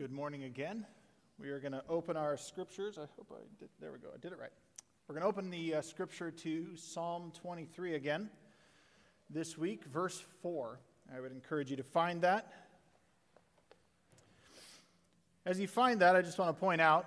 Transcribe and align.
Good 0.00 0.12
morning 0.12 0.44
again. 0.44 0.86
We 1.38 1.50
are 1.50 1.60
going 1.60 1.72
to 1.72 1.82
open 1.86 2.16
our 2.16 2.34
scriptures. 2.38 2.96
I 2.96 3.04
hope 3.18 3.30
I 3.30 3.42
did. 3.58 3.68
There 3.82 3.92
we 3.92 3.98
go. 3.98 4.08
I 4.14 4.16
did 4.16 4.32
it 4.32 4.38
right. 4.38 4.48
We're 5.06 5.14
going 5.14 5.24
to 5.24 5.28
open 5.28 5.50
the 5.50 5.74
uh, 5.74 5.82
scripture 5.82 6.30
to 6.30 6.74
Psalm 6.74 7.32
23 7.42 7.96
again 7.96 8.30
this 9.28 9.58
week, 9.58 9.84
verse 9.84 10.24
4. 10.40 10.80
I 11.14 11.20
would 11.20 11.32
encourage 11.32 11.70
you 11.70 11.76
to 11.76 11.82
find 11.82 12.22
that. 12.22 12.50
As 15.44 15.60
you 15.60 15.68
find 15.68 16.00
that, 16.00 16.16
I 16.16 16.22
just 16.22 16.38
want 16.38 16.56
to 16.56 16.58
point 16.58 16.80
out 16.80 17.04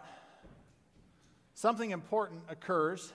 something 1.56 1.90
important 1.90 2.42
occurs 2.48 3.12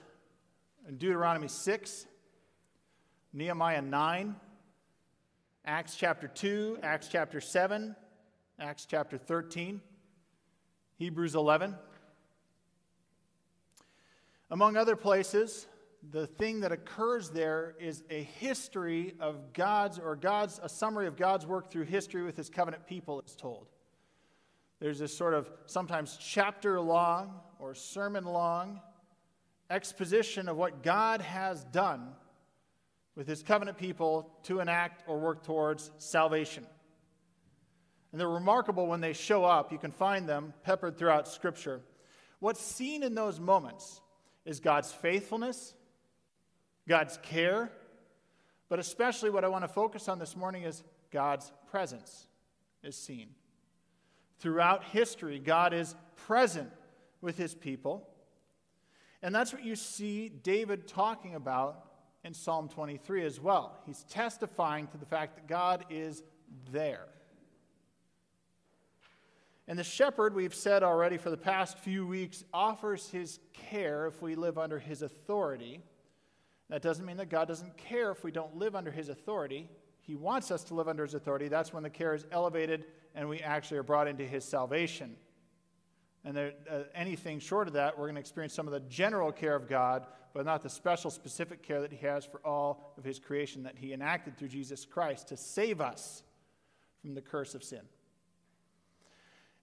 in 0.89 0.97
Deuteronomy 0.97 1.47
6, 1.47 2.05
Nehemiah 3.31 3.81
9, 3.81 4.35
Acts 5.63 5.95
chapter 5.95 6.27
2, 6.27 6.79
Acts 6.83 7.07
chapter 7.07 7.39
7, 7.39 7.95
Acts 8.61 8.85
chapter 8.85 9.17
13, 9.17 9.79
Hebrews 10.97 11.33
11. 11.33 11.75
Among 14.51 14.75
other 14.75 14.97
places, 14.97 15.65
the 16.11 16.27
thing 16.27 16.59
that 16.59 16.73
occurs 16.73 17.29
there 17.29 17.75
is 17.79 18.03
a 18.09 18.23
history 18.23 19.15
of 19.21 19.53
God's, 19.53 19.97
or 19.97 20.17
God's, 20.17 20.59
a 20.61 20.67
summary 20.67 21.07
of 21.07 21.15
God's 21.15 21.47
work 21.47 21.71
through 21.71 21.85
history 21.85 22.21
with 22.21 22.35
his 22.35 22.49
covenant 22.49 22.85
people 22.85 23.21
is 23.21 23.33
told. 23.33 23.67
There's 24.81 24.99
this 24.99 25.15
sort 25.15 25.35
of 25.35 25.49
sometimes 25.65 26.17
chapter 26.19 26.81
long 26.81 27.39
or 27.59 27.73
sermon 27.73 28.25
long 28.25 28.81
exposition 29.69 30.49
of 30.49 30.57
what 30.57 30.83
God 30.83 31.21
has 31.21 31.63
done 31.65 32.09
with 33.15 33.25
his 33.25 33.41
covenant 33.41 33.77
people 33.77 34.29
to 34.43 34.59
enact 34.59 35.07
or 35.07 35.17
work 35.17 35.43
towards 35.43 35.91
salvation. 35.97 36.65
And 38.11 38.19
they're 38.19 38.29
remarkable 38.29 38.87
when 38.87 39.01
they 39.01 39.13
show 39.13 39.45
up. 39.45 39.71
You 39.71 39.77
can 39.77 39.91
find 39.91 40.27
them 40.27 40.53
peppered 40.63 40.97
throughout 40.97 41.27
Scripture. 41.27 41.81
What's 42.39 42.61
seen 42.61 43.03
in 43.03 43.15
those 43.15 43.39
moments 43.39 44.01
is 44.45 44.59
God's 44.59 44.91
faithfulness, 44.91 45.75
God's 46.87 47.19
care, 47.21 47.71
but 48.67 48.79
especially 48.79 49.29
what 49.29 49.43
I 49.43 49.47
want 49.47 49.63
to 49.63 49.67
focus 49.67 50.07
on 50.07 50.19
this 50.19 50.35
morning 50.35 50.63
is 50.63 50.83
God's 51.11 51.51
presence 51.69 52.27
is 52.83 52.95
seen. 52.95 53.29
Throughout 54.39 54.85
history, 54.85 55.39
God 55.39 55.73
is 55.73 55.95
present 56.15 56.71
with 57.21 57.37
his 57.37 57.53
people. 57.53 58.07
And 59.21 59.35
that's 59.35 59.51
what 59.51 59.63
you 59.63 59.75
see 59.75 60.29
David 60.29 60.87
talking 60.87 61.35
about 61.35 61.85
in 62.23 62.33
Psalm 62.33 62.69
23 62.69 63.25
as 63.25 63.39
well. 63.39 63.77
He's 63.85 64.03
testifying 64.03 64.87
to 64.87 64.97
the 64.97 65.05
fact 65.05 65.35
that 65.35 65.47
God 65.47 65.85
is 65.89 66.23
there. 66.71 67.05
And 69.69 69.77
the 69.77 69.83
shepherd, 69.83 70.33
we've 70.33 70.55
said 70.55 70.81
already 70.81 71.17
for 71.17 71.29
the 71.29 71.37
past 71.37 71.77
few 71.77 72.07
weeks, 72.07 72.43
offers 72.51 73.07
his 73.11 73.39
care 73.53 74.07
if 74.07 74.19
we 74.19 74.33
live 74.33 74.57
under 74.57 74.79
his 74.79 75.03
authority. 75.03 75.83
That 76.69 76.81
doesn't 76.81 77.05
mean 77.05 77.17
that 77.17 77.29
God 77.29 77.47
doesn't 77.47 77.77
care 77.77 78.09
if 78.09 78.23
we 78.23 78.31
don't 78.31 78.57
live 78.57 78.75
under 78.75 78.89
his 78.89 79.09
authority. 79.09 79.69
He 80.01 80.15
wants 80.15 80.49
us 80.49 80.63
to 80.65 80.73
live 80.73 80.87
under 80.87 81.03
his 81.03 81.13
authority. 81.13 81.49
That's 81.49 81.71
when 81.71 81.83
the 81.83 81.89
care 81.91 82.15
is 82.15 82.25
elevated 82.31 82.85
and 83.13 83.29
we 83.29 83.41
actually 83.41 83.77
are 83.77 83.83
brought 83.83 84.07
into 84.07 84.25
his 84.25 84.43
salvation. 84.43 85.15
And 86.25 86.35
there, 86.35 86.53
uh, 86.67 86.79
anything 86.95 87.39
short 87.39 87.67
of 87.67 87.75
that, 87.75 87.95
we're 87.95 88.05
going 88.05 88.15
to 88.15 88.21
experience 88.21 88.55
some 88.55 88.65
of 88.65 88.73
the 88.73 88.79
general 88.79 89.31
care 89.31 89.55
of 89.55 89.69
God, 89.69 90.07
but 90.33 90.47
not 90.47 90.63
the 90.63 90.69
special, 90.69 91.11
specific 91.11 91.61
care 91.61 91.79
that 91.81 91.91
he 91.91 92.07
has 92.07 92.25
for 92.25 92.39
all 92.43 92.95
of 92.97 93.03
his 93.03 93.19
creation 93.19 93.61
that 93.63 93.77
he 93.77 93.93
enacted 93.93 94.35
through 94.35 94.47
Jesus 94.47 94.83
Christ 94.83 95.27
to 95.27 95.37
save 95.37 95.79
us 95.79 96.23
from 97.01 97.13
the 97.13 97.21
curse 97.21 97.53
of 97.53 97.63
sin. 97.63 97.81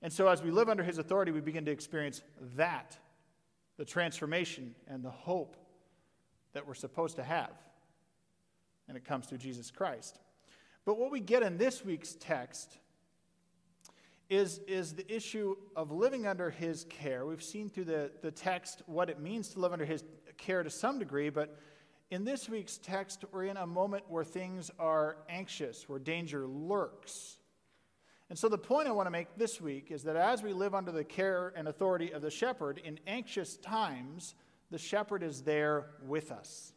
And 0.07 0.12
so, 0.12 0.29
as 0.29 0.41
we 0.41 0.53
live 0.53 0.69
under 0.69 0.85
his 0.85 0.99
authority, 0.99 1.33
we 1.33 1.41
begin 1.41 1.65
to 1.65 1.73
experience 1.73 2.23
that 2.55 2.97
the 3.77 3.85
transformation 3.85 4.77
and 4.87 5.03
the 5.03 5.11
hope 5.11 5.57
that 6.53 6.65
we're 6.65 6.75
supposed 6.75 7.17
to 7.17 7.25
have. 7.25 7.51
And 8.87 8.97
it 8.97 9.05
comes 9.05 9.27
through 9.27 9.39
Jesus 9.39 9.72
Christ. 9.72 10.21
But 10.84 10.97
what 10.97 11.11
we 11.11 11.19
get 11.19 11.43
in 11.43 11.59
this 11.59 11.84
week's 11.84 12.15
text 12.21 12.78
is, 14.31 14.59
is 14.69 14.95
the 14.95 15.12
issue 15.12 15.56
of 15.75 15.91
living 15.91 16.25
under 16.25 16.50
his 16.50 16.84
care. 16.84 17.27
We've 17.27 17.43
seen 17.43 17.69
through 17.69 17.87
the, 17.87 18.12
the 18.22 18.31
text 18.31 18.83
what 18.87 19.11
it 19.11 19.19
means 19.19 19.49
to 19.55 19.59
live 19.59 19.72
under 19.72 19.84
his 19.84 20.05
care 20.39 20.62
to 20.62 20.71
some 20.71 21.00
degree, 21.00 21.31
but 21.31 21.59
in 22.12 22.25
this 22.25 22.49
week's 22.49 22.78
text, 22.78 23.25
we're 23.33 23.47
in 23.47 23.56
a 23.56 23.66
moment 23.66 24.05
where 24.09 24.22
things 24.22 24.71
are 24.78 25.16
anxious, 25.28 25.89
where 25.89 25.99
danger 25.99 26.47
lurks. 26.47 27.39
And 28.28 28.38
so, 28.38 28.48
the 28.48 28.59
point 28.59 28.88
I 28.88 28.92
want 28.92 29.06
to 29.06 29.10
make 29.12 29.28
this 29.37 29.60
week 29.60 29.91
is 29.91 30.03
that 30.03 30.16
as 30.16 30.42
we 30.42 30.53
live 30.53 30.75
under 30.75 30.91
the 30.91 31.04
care 31.04 31.53
and 31.54 31.69
authority 31.69 32.12
of 32.12 32.22
the 32.22 32.31
shepherd, 32.31 32.78
in 32.84 32.98
anxious 33.06 33.56
times, 33.56 34.34
the 34.70 34.78
shepherd 34.78 35.22
is 35.22 35.42
there 35.42 35.87
with 36.04 36.32
us. 36.32 36.72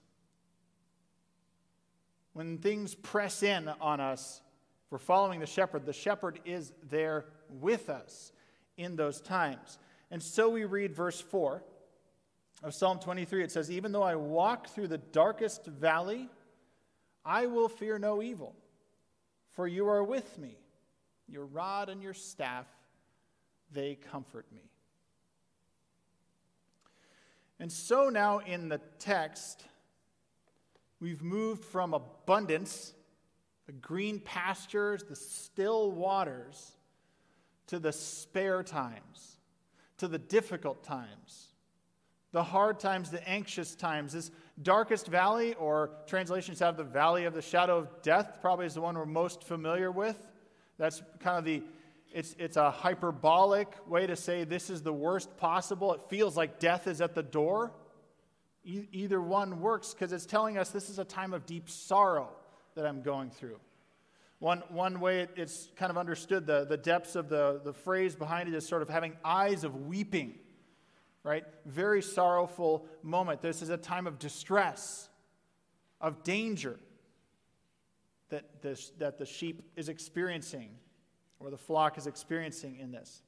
When 2.33 2.59
things 2.59 2.93
press 2.93 3.41
in 3.41 3.67
on 3.81 3.99
us, 3.99 4.41
we're 4.91 4.99
following 4.99 5.39
the 5.39 5.47
shepherd. 5.47 5.85
The 5.85 5.93
shepherd 5.93 6.39
is 6.45 6.71
there 6.89 7.25
with 7.49 7.89
us 7.89 8.31
in 8.77 8.95
those 8.95 9.19
times. 9.19 9.79
And 10.11 10.21
so 10.21 10.49
we 10.49 10.65
read 10.65 10.95
verse 10.95 11.19
4 11.19 11.63
of 12.63 12.73
Psalm 12.73 12.99
23. 12.99 13.43
It 13.43 13.51
says, 13.51 13.71
Even 13.71 13.91
though 13.91 14.03
I 14.03 14.15
walk 14.15 14.67
through 14.67 14.87
the 14.87 14.97
darkest 14.97 15.65
valley, 15.65 16.29
I 17.25 17.47
will 17.47 17.69
fear 17.69 17.99
no 17.99 18.21
evil, 18.21 18.55
for 19.51 19.67
you 19.67 19.87
are 19.87 20.03
with 20.03 20.37
me. 20.37 20.57
Your 21.31 21.45
rod 21.45 21.89
and 21.89 22.01
your 22.01 22.13
staff, 22.13 22.65
they 23.71 23.95
comfort 23.95 24.45
me. 24.51 24.69
And 27.59 27.71
so 27.71 28.09
now 28.09 28.39
in 28.39 28.69
the 28.69 28.79
text, 28.99 29.65
we've 30.99 31.21
moved 31.21 31.63
from 31.63 31.93
abundance, 31.93 32.93
the 33.65 33.73
green 33.73 34.19
pastures, 34.19 35.03
the 35.03 35.15
still 35.15 35.91
waters, 35.91 36.71
to 37.67 37.77
the 37.77 37.91
spare 37.91 38.63
times, 38.63 39.37
to 39.97 40.07
the 40.07 40.17
difficult 40.17 40.83
times, 40.83 41.49
the 42.31 42.43
hard 42.43 42.79
times, 42.79 43.11
the 43.11 43.27
anxious 43.27 43.75
times. 43.75 44.13
This 44.13 44.31
darkest 44.63 45.07
valley, 45.07 45.53
or 45.55 45.91
translations 46.07 46.59
have 46.59 46.77
the 46.77 46.83
valley 46.83 47.25
of 47.25 47.33
the 47.33 47.41
shadow 47.41 47.77
of 47.77 48.01
death, 48.01 48.37
probably 48.41 48.65
is 48.65 48.73
the 48.73 48.81
one 48.81 48.97
we're 48.97 49.05
most 49.05 49.43
familiar 49.43 49.91
with. 49.91 50.17
That's 50.79 51.03
kind 51.19 51.37
of 51.37 51.45
the, 51.45 51.61
it's, 52.11 52.35
it's 52.39 52.57
a 52.57 52.71
hyperbolic 52.71 53.67
way 53.87 54.07
to 54.07 54.15
say 54.15 54.45
this 54.45 54.69
is 54.69 54.81
the 54.81 54.93
worst 54.93 55.37
possible. 55.37 55.93
It 55.93 56.01
feels 56.09 56.35
like 56.35 56.59
death 56.59 56.87
is 56.87 57.01
at 57.01 57.13
the 57.13 57.21
door. 57.21 57.73
E- 58.63 58.87
either 58.93 59.21
one 59.21 59.59
works 59.59 59.93
because 59.93 60.13
it's 60.13 60.25
telling 60.25 60.57
us 60.57 60.69
this 60.69 60.89
is 60.89 60.97
a 60.97 61.03
time 61.03 61.33
of 61.33 61.45
deep 61.45 61.69
sorrow 61.69 62.29
that 62.75 62.85
I'm 62.85 63.01
going 63.01 63.29
through. 63.29 63.59
One, 64.39 64.63
one 64.69 65.01
way 65.01 65.19
it, 65.23 65.31
it's 65.35 65.69
kind 65.75 65.91
of 65.91 65.97
understood, 65.97 66.47
the, 66.47 66.63
the 66.63 66.77
depths 66.77 67.17
of 67.17 67.27
the, 67.27 67.59
the 67.61 67.73
phrase 67.73 68.15
behind 68.15 68.47
it 68.47 68.55
is 68.55 68.65
sort 68.65 68.81
of 68.81 68.89
having 68.89 69.17
eyes 69.23 69.65
of 69.65 69.87
weeping, 69.87 70.35
right? 71.23 71.43
Very 71.65 72.01
sorrowful 72.01 72.85
moment. 73.03 73.41
This 73.41 73.61
is 73.61 73.69
a 73.69 73.75
time 73.75 74.07
of 74.07 74.17
distress, 74.17 75.09
of 75.99 76.23
danger 76.23 76.79
that, 78.29 78.61
this, 78.61 78.91
that 78.97 79.17
the 79.17 79.25
sheep 79.25 79.63
is 79.75 79.89
experiencing 79.89 80.69
or 81.39 81.49
the 81.49 81.57
flock 81.57 81.97
is 81.97 82.07
experiencing 82.07 82.77
in 82.77 82.91
this. 82.91 83.21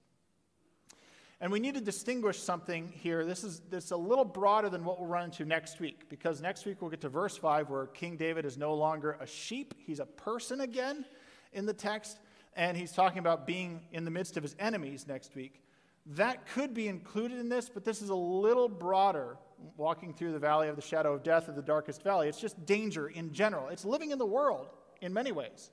And 1.39 1.51
we 1.51 1.59
need 1.59 1.73
to 1.73 1.81
distinguish 1.81 2.37
something 2.37 2.87
here. 2.93 3.25
This 3.25 3.43
is, 3.43 3.61
this 3.71 3.85
is 3.85 3.91
a 3.91 3.97
little 3.97 4.25
broader 4.25 4.69
than 4.69 4.85
what 4.85 4.99
we'll 4.99 5.09
run 5.09 5.25
into 5.25 5.43
next 5.43 5.79
week, 5.79 6.07
because 6.07 6.39
next 6.39 6.67
week 6.67 6.81
we'll 6.81 6.91
get 6.91 7.01
to 7.01 7.09
verse 7.09 7.35
5 7.35 7.69
where 7.69 7.87
King 7.87 8.15
David 8.15 8.45
is 8.45 8.57
no 8.57 8.75
longer 8.75 9.17
a 9.19 9.25
sheep, 9.25 9.73
he's 9.79 9.99
a 9.99 10.05
person 10.05 10.61
again 10.61 11.03
in 11.51 11.65
the 11.65 11.73
text, 11.73 12.19
and 12.55 12.77
he's 12.77 12.91
talking 12.91 13.17
about 13.17 13.47
being 13.47 13.81
in 13.91 14.05
the 14.05 14.11
midst 14.11 14.37
of 14.37 14.43
his 14.43 14.55
enemies 14.59 15.07
next 15.07 15.33
week. 15.33 15.63
That 16.05 16.45
could 16.45 16.75
be 16.75 16.87
included 16.87 17.39
in 17.39 17.49
this, 17.49 17.69
but 17.69 17.83
this 17.83 18.03
is 18.03 18.09
a 18.09 18.15
little 18.15 18.69
broader, 18.69 19.37
walking 19.77 20.13
through 20.13 20.33
the 20.33 20.39
valley 20.39 20.67
of 20.67 20.75
the 20.75 20.81
shadow 20.81 21.13
of 21.13 21.23
death 21.23 21.47
of 21.47 21.55
the 21.55 21.61
darkest 21.61 22.03
valley. 22.03 22.27
It's 22.27 22.39
just 22.39 22.65
danger 22.67 23.07
in 23.07 23.33
general, 23.33 23.69
it's 23.69 23.85
living 23.85 24.11
in 24.11 24.19
the 24.19 24.25
world 24.27 24.67
in 25.01 25.13
many 25.13 25.31
ways. 25.31 25.71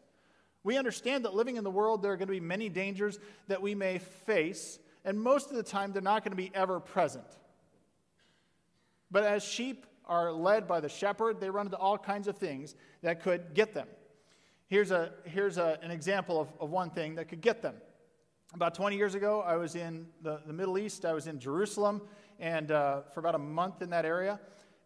We 0.65 0.77
understand 0.77 1.25
that 1.25 1.35
living 1.35 1.57
in 1.57 1.65
the 1.65 1.71
world, 1.71 2.03
there 2.03 2.13
are 2.13 2.17
going 2.17 2.29
to 2.29 2.33
be 2.33 2.41
many 2.41 2.69
dangers 2.69 3.19
that 3.47 3.63
we 3.63 3.75
may 3.75 3.99
face, 3.99 4.79
and 5.05 5.21
most 5.21 5.51
of 5.51 5.57
the 5.57 5.63
time, 5.63 5.93
they're 5.93 6.03
not 6.03 6.25
going 6.25 6.33
to 6.33 6.37
be 6.37 6.51
ever 6.55 6.81
present. 6.81 7.25
But 9.11 9.25
as 9.25 9.45
sheep 9.45 9.87
are 10.07 10.33
led 10.33 10.67
by 10.67 10.81
the 10.81 10.89
shepherd, 10.89 11.41
they 11.41 11.51
run 11.51 11.67
into 11.67 11.77
all 11.77 11.99
kinds 11.99 12.29
of 12.29 12.37
things 12.37 12.75
that 13.03 13.23
could 13.23 13.55
get 13.55 13.75
them. 13.75 13.87
Here's, 14.67 14.91
a, 14.91 15.13
here's 15.25 15.57
a, 15.57 15.79
an 15.83 15.91
example 15.91 16.41
of, 16.41 16.49
of 16.61 16.71
one 16.71 16.91
thing 16.91 17.15
that 17.15 17.29
could 17.29 17.41
get 17.41 17.63
them. 17.63 17.75
About 18.55 18.75
20 18.75 18.97
years 18.97 19.15
ago, 19.15 19.43
I 19.43 19.57
was 19.57 19.75
in 19.75 20.07
the, 20.23 20.41
the 20.47 20.53
Middle 20.53 20.79
East. 20.79 21.05
I 21.05 21.13
was 21.13 21.27
in 21.27 21.39
Jerusalem 21.39 22.03
and 22.39 22.71
uh, 22.71 23.03
for 23.13 23.21
about 23.21 23.35
a 23.35 23.39
month 23.39 23.83
in 23.83 23.91
that 23.91 24.05
area. 24.05 24.41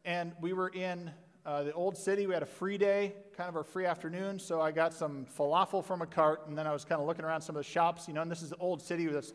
And 0.05 0.33
we 0.41 0.53
were 0.53 0.69
in 0.69 1.11
uh, 1.45 1.65
the 1.65 1.73
old 1.73 1.97
city. 1.97 2.27
We 2.27 2.35
had 2.35 2.43
a 2.43 2.47
free 2.47 2.79
day, 2.79 3.15
kind 3.37 3.49
of 3.49 3.57
our 3.57 3.65
free 3.65 3.85
afternoon. 3.85 4.39
So 4.39 4.61
I 4.61 4.71
got 4.71 4.95
some 4.95 5.27
falafel 5.37 5.85
from 5.85 6.03
a 6.03 6.07
cart, 6.07 6.47
and 6.47 6.57
then 6.57 6.67
I 6.67 6.73
was 6.73 6.85
kind 6.85 7.01
of 7.01 7.07
looking 7.07 7.25
around 7.25 7.41
some 7.41 7.57
of 7.57 7.65
the 7.65 7.69
shops. 7.69 8.07
You 8.07 8.15
know, 8.15 8.23
and 8.23 8.31
this 8.31 8.43
is 8.43 8.51
the 8.51 8.57
old 8.57 8.81
city 8.81 9.07
that's 9.07 9.33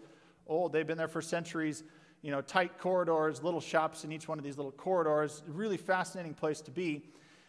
old. 0.47 0.71
They've 0.71 0.87
been 0.87 0.97
there 0.97 1.07
for 1.07 1.21
centuries. 1.21 1.83
You 2.21 2.31
know, 2.31 2.41
tight 2.41 2.79
corridors, 2.79 3.43
little 3.43 3.61
shops 3.61 4.03
in 4.03 4.11
each 4.11 4.27
one 4.27 4.37
of 4.37 4.43
these 4.43 4.57
little 4.57 4.71
corridors. 4.71 5.43
Really 5.47 5.77
fascinating 5.77 6.33
place 6.33 6.61
to 6.61 6.71
be. 6.71 7.03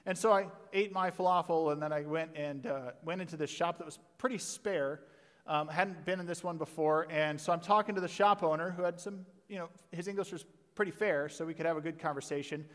And 0.07 0.17
so 0.17 0.33
I 0.33 0.47
ate 0.73 0.93
my 0.93 1.11
falafel, 1.11 1.73
and 1.73 1.81
then 1.81 1.93
I 1.93 2.03
went 2.03 2.31
and 2.35 2.67
uh, 2.67 2.93
went 3.05 3.21
into 3.21 3.37
this 3.37 3.51
shop 3.51 3.79
that 3.79 3.85
was 3.85 3.99
pretty 4.19 4.39
spare. 4.39 5.03
Um, 5.47 5.69
hadn't 5.69 6.05
been 6.05 6.21
in 6.21 6.27
this 6.27 6.45
one 6.45 6.59
before, 6.59 7.07
and 7.11 7.41
so 7.41 7.55
I'm 7.55 7.61
talking 7.61 7.95
to 7.95 8.03
the 8.03 8.09
shop 8.09 8.43
owner 8.43 8.71
who 8.71 8.83
had 8.83 9.01
some, 9.01 9.25
you 9.49 9.57
know, 9.57 9.71
his 9.93 10.07
English 10.07 10.31
was 10.31 10.45
pretty 10.75 10.91
fair, 10.91 11.31
so 11.31 11.47
we 11.47 11.55
could 11.55 11.65
have 11.65 11.79
a 11.79 11.81
good 11.81 11.99
conversation. 11.99 12.67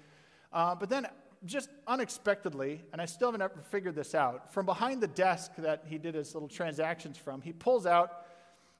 Uh, 0.51 0.73
but 0.73 0.89
then, 0.89 1.07
just 1.45 1.69
unexpectedly, 1.87 2.81
and 2.91 3.01
I 3.01 3.05
still 3.05 3.27
haven't 3.29 3.41
ever 3.41 3.61
figured 3.69 3.95
this 3.95 4.15
out, 4.15 4.53
from 4.53 4.65
behind 4.65 5.01
the 5.01 5.07
desk 5.07 5.51
that 5.57 5.83
he 5.85 5.97
did 5.97 6.15
his 6.15 6.33
little 6.33 6.47
transactions 6.47 7.17
from, 7.17 7.41
he 7.41 7.51
pulls 7.51 7.85
out, 7.85 8.25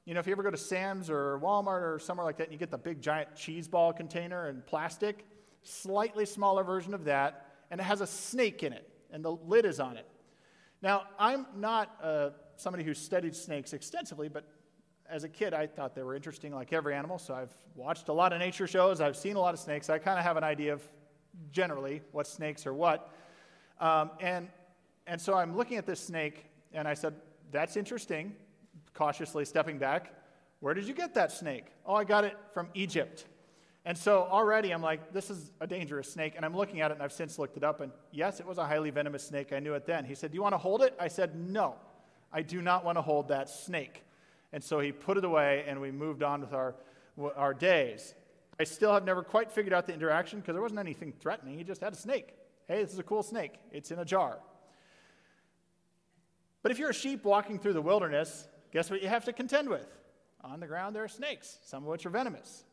you 0.04 0.14
know, 0.14 0.20
if 0.20 0.26
you 0.26 0.32
ever 0.32 0.42
go 0.42 0.50
to 0.50 0.56
Sam's 0.56 1.10
or 1.10 1.38
Walmart 1.42 1.82
or 1.82 1.98
somewhere 1.98 2.24
like 2.24 2.36
that, 2.38 2.44
and 2.44 2.52
you 2.52 2.58
get 2.58 2.70
the 2.70 2.78
big 2.78 3.00
giant 3.00 3.34
cheese 3.36 3.68
ball 3.68 3.92
container 3.92 4.48
in 4.48 4.62
plastic, 4.66 5.26
slightly 5.62 6.26
smaller 6.26 6.64
version 6.64 6.94
of 6.94 7.04
that, 7.04 7.46
and 7.70 7.80
it 7.80 7.84
has 7.84 8.00
a 8.00 8.06
snake 8.06 8.62
in 8.62 8.72
it, 8.72 8.88
and 9.12 9.24
the 9.24 9.32
lid 9.32 9.64
is 9.64 9.80
on 9.80 9.96
it. 9.96 10.06
Now, 10.82 11.04
I'm 11.18 11.46
not 11.56 11.96
uh, 12.02 12.30
somebody 12.56 12.84
who 12.84 12.94
studied 12.94 13.34
snakes 13.34 13.72
extensively, 13.72 14.28
but 14.28 14.44
as 15.08 15.24
a 15.24 15.28
kid, 15.28 15.54
I 15.54 15.66
thought 15.66 15.94
they 15.94 16.02
were 16.02 16.14
interesting 16.14 16.54
like 16.54 16.72
every 16.72 16.94
animal. 16.94 17.18
So 17.18 17.34
I've 17.34 17.54
watched 17.74 18.08
a 18.08 18.12
lot 18.12 18.32
of 18.32 18.38
nature 18.38 18.66
shows. 18.66 19.00
I've 19.00 19.16
seen 19.16 19.36
a 19.36 19.40
lot 19.40 19.54
of 19.54 19.60
snakes. 19.60 19.90
I 19.90 19.98
kind 19.98 20.18
of 20.18 20.24
have 20.24 20.36
an 20.36 20.44
idea 20.44 20.72
of 20.72 20.82
generally 21.52 22.02
what 22.12 22.26
snakes 22.26 22.66
are 22.66 22.74
what. 22.74 23.10
Um, 23.80 24.10
and, 24.20 24.48
and 25.06 25.20
so 25.20 25.34
I'm 25.34 25.56
looking 25.56 25.76
at 25.76 25.86
this 25.86 26.00
snake, 26.00 26.46
and 26.72 26.86
I 26.88 26.94
said, 26.94 27.14
That's 27.50 27.76
interesting. 27.76 28.34
Cautiously 28.94 29.44
stepping 29.44 29.78
back. 29.78 30.12
Where 30.60 30.72
did 30.72 30.86
you 30.86 30.94
get 30.94 31.14
that 31.14 31.32
snake? 31.32 31.66
Oh, 31.84 31.94
I 31.94 32.04
got 32.04 32.24
it 32.24 32.36
from 32.52 32.68
Egypt. 32.74 33.26
And 33.84 33.98
so 33.98 34.26
already 34.30 34.72
I'm 34.72 34.80
like, 34.80 35.12
this 35.12 35.28
is 35.28 35.52
a 35.60 35.66
dangerous 35.66 36.10
snake. 36.10 36.34
And 36.36 36.44
I'm 36.44 36.56
looking 36.56 36.80
at 36.80 36.90
it, 36.90 36.94
and 36.94 37.02
I've 37.02 37.12
since 37.12 37.38
looked 37.38 37.56
it 37.56 37.64
up. 37.64 37.80
And 37.80 37.92
yes, 38.12 38.40
it 38.40 38.46
was 38.46 38.56
a 38.56 38.64
highly 38.64 38.90
venomous 38.90 39.26
snake. 39.26 39.52
I 39.52 39.58
knew 39.58 39.74
it 39.74 39.84
then. 39.84 40.04
He 40.04 40.14
said, 40.14 40.30
Do 40.30 40.36
you 40.36 40.42
want 40.42 40.54
to 40.54 40.58
hold 40.58 40.82
it? 40.82 40.94
I 40.98 41.08
said, 41.08 41.36
No, 41.36 41.74
I 42.32 42.42
do 42.42 42.62
not 42.62 42.84
want 42.84 42.96
to 42.96 43.02
hold 43.02 43.28
that 43.28 43.50
snake. 43.50 44.02
And 44.52 44.62
so 44.62 44.80
he 44.80 44.92
put 44.92 45.18
it 45.18 45.24
away, 45.24 45.64
and 45.66 45.80
we 45.80 45.90
moved 45.90 46.22
on 46.22 46.40
with 46.40 46.52
our, 46.52 46.76
our 47.36 47.52
days. 47.52 48.14
I 48.58 48.64
still 48.64 48.92
have 48.92 49.04
never 49.04 49.22
quite 49.22 49.50
figured 49.50 49.72
out 49.72 49.86
the 49.86 49.94
interaction 49.94 50.40
because 50.40 50.54
there 50.54 50.62
wasn't 50.62 50.80
anything 50.80 51.12
threatening. 51.12 51.58
He 51.58 51.64
just 51.64 51.80
had 51.80 51.92
a 51.92 51.96
snake. 51.96 52.34
Hey, 52.68 52.82
this 52.82 52.92
is 52.92 52.98
a 52.98 53.02
cool 53.02 53.22
snake. 53.22 53.54
It's 53.72 53.90
in 53.90 53.98
a 53.98 54.04
jar. 54.04 54.38
But 56.62 56.72
if 56.72 56.78
you're 56.78 56.90
a 56.90 56.94
sheep 56.94 57.24
walking 57.24 57.58
through 57.58 57.74
the 57.74 57.82
wilderness, 57.82 58.48
guess 58.72 58.90
what 58.90 59.02
you 59.02 59.08
have 59.08 59.24
to 59.26 59.32
contend 59.32 59.68
with? 59.68 59.86
On 60.42 60.60
the 60.60 60.66
ground, 60.66 60.94
there 60.94 61.04
are 61.04 61.08
snakes, 61.08 61.58
some 61.64 61.82
of 61.82 61.88
which 61.88 62.06
are 62.06 62.10
venomous. 62.10 62.64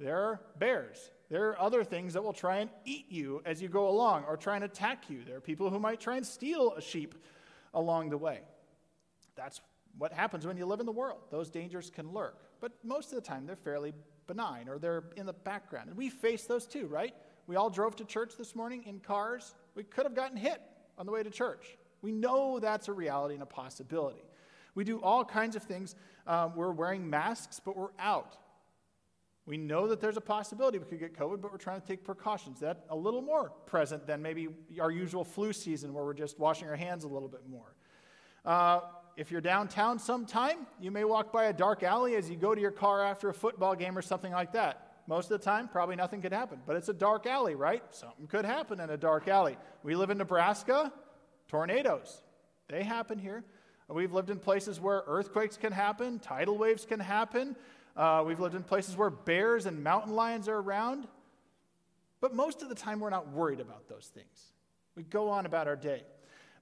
There 0.00 0.16
are 0.16 0.40
bears. 0.58 1.10
There 1.28 1.50
are 1.50 1.60
other 1.60 1.84
things 1.84 2.14
that 2.14 2.22
will 2.22 2.32
try 2.32 2.58
and 2.58 2.70
eat 2.84 3.06
you 3.10 3.42
as 3.44 3.60
you 3.60 3.68
go 3.68 3.88
along 3.88 4.24
or 4.24 4.36
try 4.36 4.54
and 4.56 4.64
attack 4.64 5.10
you. 5.10 5.24
There 5.24 5.36
are 5.36 5.40
people 5.40 5.68
who 5.68 5.78
might 5.78 6.00
try 6.00 6.16
and 6.16 6.26
steal 6.26 6.72
a 6.72 6.80
sheep 6.80 7.14
along 7.74 8.10
the 8.10 8.18
way. 8.18 8.40
That's 9.36 9.60
what 9.98 10.12
happens 10.12 10.46
when 10.46 10.56
you 10.56 10.64
live 10.66 10.80
in 10.80 10.86
the 10.86 10.92
world. 10.92 11.20
Those 11.30 11.50
dangers 11.50 11.90
can 11.90 12.12
lurk. 12.12 12.38
But 12.60 12.72
most 12.82 13.10
of 13.10 13.16
the 13.16 13.20
time, 13.20 13.46
they're 13.46 13.56
fairly 13.56 13.92
benign 14.28 14.68
or 14.68 14.78
they're 14.78 15.04
in 15.16 15.26
the 15.26 15.32
background. 15.32 15.88
And 15.88 15.96
we 15.96 16.08
face 16.08 16.44
those 16.44 16.66
too, 16.66 16.86
right? 16.86 17.12
We 17.48 17.56
all 17.56 17.70
drove 17.70 17.96
to 17.96 18.04
church 18.04 18.36
this 18.38 18.54
morning 18.54 18.84
in 18.86 19.00
cars. 19.00 19.56
We 19.74 19.82
could 19.82 20.04
have 20.04 20.14
gotten 20.14 20.36
hit 20.36 20.60
on 20.96 21.06
the 21.06 21.12
way 21.12 21.24
to 21.24 21.30
church. 21.30 21.76
We 22.02 22.12
know 22.12 22.60
that's 22.60 22.86
a 22.86 22.92
reality 22.92 23.34
and 23.34 23.42
a 23.42 23.46
possibility. 23.46 24.22
We 24.76 24.84
do 24.84 25.00
all 25.00 25.24
kinds 25.24 25.56
of 25.56 25.64
things. 25.64 25.96
Um, 26.26 26.54
we're 26.54 26.70
wearing 26.70 27.10
masks, 27.10 27.60
but 27.64 27.76
we're 27.76 27.88
out. 27.98 28.36
We 29.46 29.56
know 29.56 29.88
that 29.88 30.00
there's 30.00 30.18
a 30.18 30.20
possibility 30.20 30.78
we 30.78 30.84
could 30.84 31.00
get 31.00 31.18
COVID, 31.18 31.40
but 31.40 31.50
we're 31.50 31.58
trying 31.58 31.80
to 31.80 31.86
take 31.86 32.04
precautions. 32.04 32.60
That 32.60 32.84
a 32.90 32.96
little 32.96 33.22
more 33.22 33.50
present 33.64 34.06
than 34.06 34.20
maybe 34.20 34.48
our 34.78 34.90
usual 34.90 35.24
flu 35.24 35.54
season 35.54 35.94
where 35.94 36.04
we're 36.04 36.12
just 36.12 36.38
washing 36.38 36.68
our 36.68 36.76
hands 36.76 37.04
a 37.04 37.08
little 37.08 37.28
bit 37.28 37.48
more. 37.48 37.74
Uh, 38.44 38.80
if 39.18 39.32
you're 39.32 39.40
downtown 39.40 39.98
sometime, 39.98 40.58
you 40.80 40.92
may 40.92 41.02
walk 41.02 41.32
by 41.32 41.46
a 41.46 41.52
dark 41.52 41.82
alley 41.82 42.14
as 42.14 42.30
you 42.30 42.36
go 42.36 42.54
to 42.54 42.60
your 42.60 42.70
car 42.70 43.04
after 43.04 43.28
a 43.28 43.34
football 43.34 43.74
game 43.74 43.98
or 43.98 44.00
something 44.00 44.30
like 44.30 44.52
that. 44.52 44.92
Most 45.08 45.28
of 45.28 45.40
the 45.40 45.44
time, 45.44 45.66
probably 45.66 45.96
nothing 45.96 46.22
could 46.22 46.32
happen, 46.32 46.60
but 46.64 46.76
it's 46.76 46.88
a 46.88 46.92
dark 46.92 47.26
alley, 47.26 47.56
right? 47.56 47.82
Something 47.90 48.28
could 48.28 48.44
happen 48.44 48.78
in 48.78 48.90
a 48.90 48.96
dark 48.96 49.26
alley. 49.26 49.58
We 49.82 49.96
live 49.96 50.10
in 50.10 50.18
Nebraska, 50.18 50.92
tornadoes. 51.48 52.22
They 52.68 52.84
happen 52.84 53.18
here. 53.18 53.42
We've 53.88 54.12
lived 54.12 54.30
in 54.30 54.38
places 54.38 54.78
where 54.78 55.02
earthquakes 55.08 55.56
can 55.56 55.72
happen, 55.72 56.20
tidal 56.20 56.56
waves 56.56 56.84
can 56.84 57.00
happen. 57.00 57.56
Uh, 57.96 58.22
we've 58.24 58.38
lived 58.38 58.54
in 58.54 58.62
places 58.62 58.96
where 58.96 59.10
bears 59.10 59.66
and 59.66 59.82
mountain 59.82 60.14
lions 60.14 60.46
are 60.48 60.58
around. 60.58 61.08
But 62.20 62.36
most 62.36 62.62
of 62.62 62.68
the 62.68 62.76
time, 62.76 63.00
we're 63.00 63.10
not 63.10 63.32
worried 63.32 63.58
about 63.58 63.88
those 63.88 64.06
things. 64.14 64.52
We 64.94 65.02
go 65.02 65.28
on 65.28 65.44
about 65.44 65.66
our 65.66 65.74
day. 65.74 66.04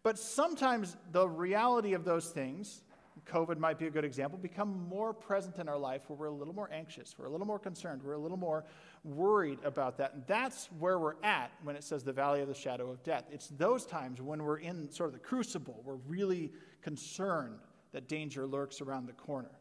But 0.06 0.20
sometimes 0.20 0.97
the 1.11 1.29
reality 1.29 1.93
of 1.94 2.05
those 2.05 2.29
things, 2.29 2.85
COVID 3.26 3.58
might 3.58 3.76
be 3.76 3.88
a 3.88 3.91
good 3.91 4.05
example, 4.05 4.38
become 4.38 4.88
more 4.88 5.12
present 5.12 5.58
in 5.58 5.69
our 5.69 5.76
life 5.76 6.03
where 6.06 6.17
we're 6.17 6.26
a 6.26 6.31
little 6.31 6.55
more 6.55 6.70
anxious, 6.73 7.17
we're 7.19 7.26
a 7.26 7.29
little 7.29 7.44
more 7.44 7.58
concerned, 7.58 8.03
we're 8.05 8.12
a 8.12 8.19
little 8.19 8.37
more 8.37 8.64
worried 9.03 9.58
about 9.64 9.99
that. 9.99 10.14
And 10.14 10.23
that's 10.29 10.67
where 10.79 11.00
we're 11.00 11.20
at 11.25 11.50
when 11.64 11.75
it 11.75 11.82
says 11.82 12.05
the 12.05 12.12
valley 12.12 12.41
of 12.41 12.47
the 12.47 12.55
shadow 12.55 12.88
of 12.88 13.03
death. 13.03 13.25
It's 13.32 13.49
those 13.49 13.85
times 13.85 14.23
when 14.23 14.44
we're 14.44 14.58
in 14.58 14.88
sort 14.93 15.08
of 15.08 15.14
the 15.14 15.19
crucible, 15.19 15.82
we're 15.85 15.97
really 16.06 16.52
concerned 16.82 17.59
that 17.91 18.06
danger 18.06 18.47
lurks 18.47 18.81
around 18.81 19.06
the 19.06 19.12
corner. 19.12 19.59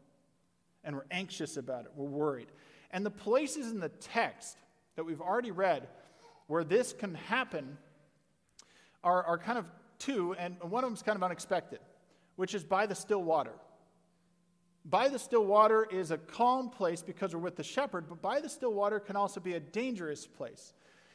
And 0.84 0.94
we're 0.94 1.06
anxious 1.10 1.56
about 1.56 1.86
it, 1.86 1.90
we're 1.96 2.06
worried. 2.06 2.52
And 2.92 3.04
the 3.04 3.10
places 3.10 3.72
in 3.72 3.80
the 3.80 3.88
text 3.88 4.58
that 4.94 5.02
we've 5.02 5.20
already 5.20 5.50
read 5.50 5.88
where 6.46 6.62
this 6.62 6.92
can 6.92 7.16
happen 7.16 7.78
are, 9.02 9.24
are 9.24 9.38
kind 9.38 9.58
of 9.58 9.66
two, 9.98 10.34
and 10.34 10.56
one 10.62 10.84
of 10.84 10.88
them 10.88 10.94
is 10.94 11.02
kind 11.02 11.16
of 11.16 11.22
unexpected, 11.22 11.80
which 12.36 12.54
is 12.54 12.64
by 12.64 12.86
the 12.86 12.94
still 12.94 13.22
water. 13.22 13.52
By 14.84 15.08
the 15.08 15.18
still 15.18 15.44
water 15.44 15.86
is 15.90 16.12
a 16.12 16.18
calm 16.18 16.70
place 16.70 17.02
because 17.02 17.34
we're 17.34 17.40
with 17.40 17.56
the 17.56 17.64
shepherd, 17.64 18.08
but 18.08 18.22
by 18.22 18.40
the 18.40 18.48
still 18.48 18.72
water 18.72 19.00
can 19.00 19.16
also 19.16 19.40
be 19.40 19.54
a 19.54 19.60
dangerous 19.60 20.26
place. 20.26 20.74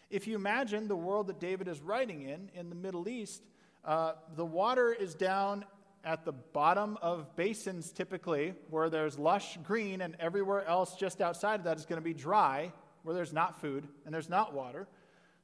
If 0.09 0.27
you 0.27 0.35
imagine 0.35 0.89
the 0.89 0.95
world 0.95 1.27
that 1.27 1.39
David 1.39 1.69
is 1.69 1.79
writing 1.79 2.23
in, 2.23 2.49
in 2.53 2.69
the 2.69 2.75
Middle 2.75 3.07
East, 3.07 3.43
uh, 3.85 4.13
the 4.35 4.45
water 4.45 4.91
is 4.91 5.15
down 5.15 5.63
at 6.03 6.25
the 6.25 6.33
bottom 6.33 6.97
of 7.01 7.33
basins 7.35 7.91
typically, 7.91 8.53
where 8.69 8.89
there's 8.89 9.17
lush 9.17 9.57
green, 9.63 10.01
and 10.01 10.15
everywhere 10.19 10.65
else 10.65 10.95
just 10.95 11.21
outside 11.21 11.61
of 11.61 11.63
that 11.63 11.77
is 11.77 11.85
going 11.85 12.01
to 12.01 12.03
be 12.03 12.13
dry, 12.13 12.73
where 13.03 13.15
there's 13.15 13.33
not 13.33 13.61
food 13.61 13.87
and 14.05 14.13
there's 14.13 14.29
not 14.29 14.53
water. 14.53 14.87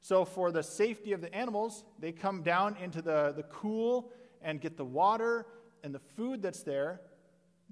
So, 0.01 0.25
for 0.25 0.51
the 0.51 0.63
safety 0.63 1.13
of 1.13 1.22
the 1.22 1.34
animals, 1.34 1.84
they 2.00 2.12
come 2.12 2.42
down 2.42 2.77
into 2.82 3.01
the, 3.01 3.34
the 3.36 3.44
cool 3.44 4.12
and 4.42 4.62
get 4.62 4.77
the 4.77 4.86
water 4.86 5.46
and 5.84 5.94
the 5.94 6.00
food 6.00 6.42
that's 6.42 6.63
there. 6.63 7.01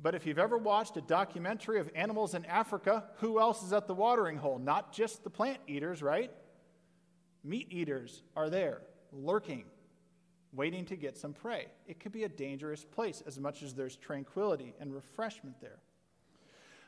But 0.02 0.16
if 0.16 0.26
you've 0.26 0.40
ever 0.40 0.58
watched 0.58 0.98
a 0.98 1.02
documentary 1.02 1.80
of 1.80 1.90
animals 1.96 2.34
in 2.34 2.46
Africa, 2.46 3.06
who 3.18 3.40
else 3.40 3.64
is 3.64 3.72
at 3.72 3.88
the 3.88 3.94
watering 3.94 4.38
hole? 4.38 4.60
Not 4.60 4.92
just 4.92 5.24
the 5.24 5.30
plant 5.30 5.60
eaters, 5.68 6.02
right? 6.02 6.32
Meat 7.44 7.68
eaters 7.70 8.24
are 8.36 8.50
there, 8.50 8.82
lurking, 9.14 9.66
waiting 10.52 10.86
to 10.86 10.96
get 10.96 11.18
some 11.18 11.32
prey. 11.32 11.68
It 11.88 12.00
can 12.00 12.12
be 12.12 12.24
a 12.24 12.30
dangerous 12.30 12.84
place 12.84 13.24
as 13.26 13.40
much 13.40 13.64
as 13.64 13.74
there's 13.74 13.96
tranquility 13.96 14.74
and 14.80 14.94
refreshment 14.94 15.62
there. 15.62 15.80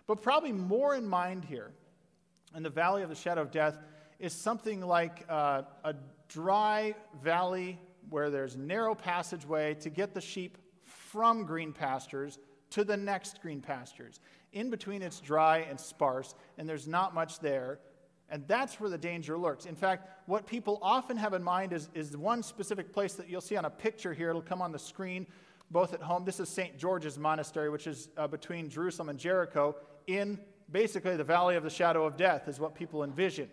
But 0.08 0.22
probably 0.22 0.52
more 0.52 0.96
in 0.96 1.08
mind 1.08 1.46
here, 1.46 1.72
in 2.56 2.64
the 2.64 2.70
valley 2.70 3.04
of 3.04 3.10
the 3.10 3.16
shadow 3.16 3.42
of 3.42 3.52
death, 3.52 3.78
is 4.20 4.34
something 4.34 4.82
like 4.82 5.26
uh, 5.30 5.64
a 5.84 5.94
dry 6.28 6.96
valley 7.22 7.80
where 8.10 8.30
there's 8.30 8.56
narrow 8.56 8.96
passageway 8.96 9.74
to 9.76 9.90
get 9.90 10.14
the 10.14 10.22
sheep 10.22 10.58
from 10.84 11.46
green 11.46 11.74
pastures 11.74 12.40
to 12.72 12.84
the 12.84 12.98
next 12.98 13.42
green 13.42 13.62
pastures. 13.62 14.20
In 14.54 14.70
between, 14.70 15.02
it's 15.02 15.20
dry 15.20 15.60
and 15.70 15.80
sparse, 15.80 16.36
and 16.58 16.68
there's 16.68 16.88
not 16.88 17.14
much 17.14 17.40
there. 17.40 17.80
And 18.30 18.46
that's 18.48 18.80
where 18.80 18.90
the 18.90 18.98
danger 18.98 19.38
lurks. 19.38 19.66
In 19.66 19.76
fact, 19.76 20.10
what 20.26 20.46
people 20.46 20.80
often 20.82 21.16
have 21.16 21.34
in 21.34 21.44
mind 21.44 21.72
is, 21.72 21.90
is 21.94 22.18
one 22.18 22.44
specific 22.44 22.92
place 22.92 23.14
that 23.14 23.30
you'll 23.30 23.40
see 23.40 23.56
on 23.56 23.66
a 23.66 23.70
picture 23.70 24.14
here. 24.14 24.30
It'll 24.30 24.42
come 24.42 24.62
on 24.62 24.74
the 24.74 24.80
screen, 24.80 25.26
both 25.72 25.94
at 25.94 26.02
home. 26.02 26.26
This 26.26 26.42
is 26.42 26.50
St. 26.50 26.78
George's 26.78 27.18
Monastery, 27.18 27.70
which 27.70 27.88
is 27.88 28.10
uh, 28.18 28.28
between 28.28 28.70
Jerusalem 28.70 29.10
and 29.10 29.20
Jericho, 29.20 29.76
in 30.08 30.40
basically 30.72 31.16
the 31.16 31.24
valley 31.24 31.56
of 31.56 31.64
the 31.64 31.70
shadow 31.70 32.06
of 32.06 32.18
death, 32.18 32.50
is 32.50 32.60
what 32.60 32.76
people 32.76 33.04
envision. 33.04 33.50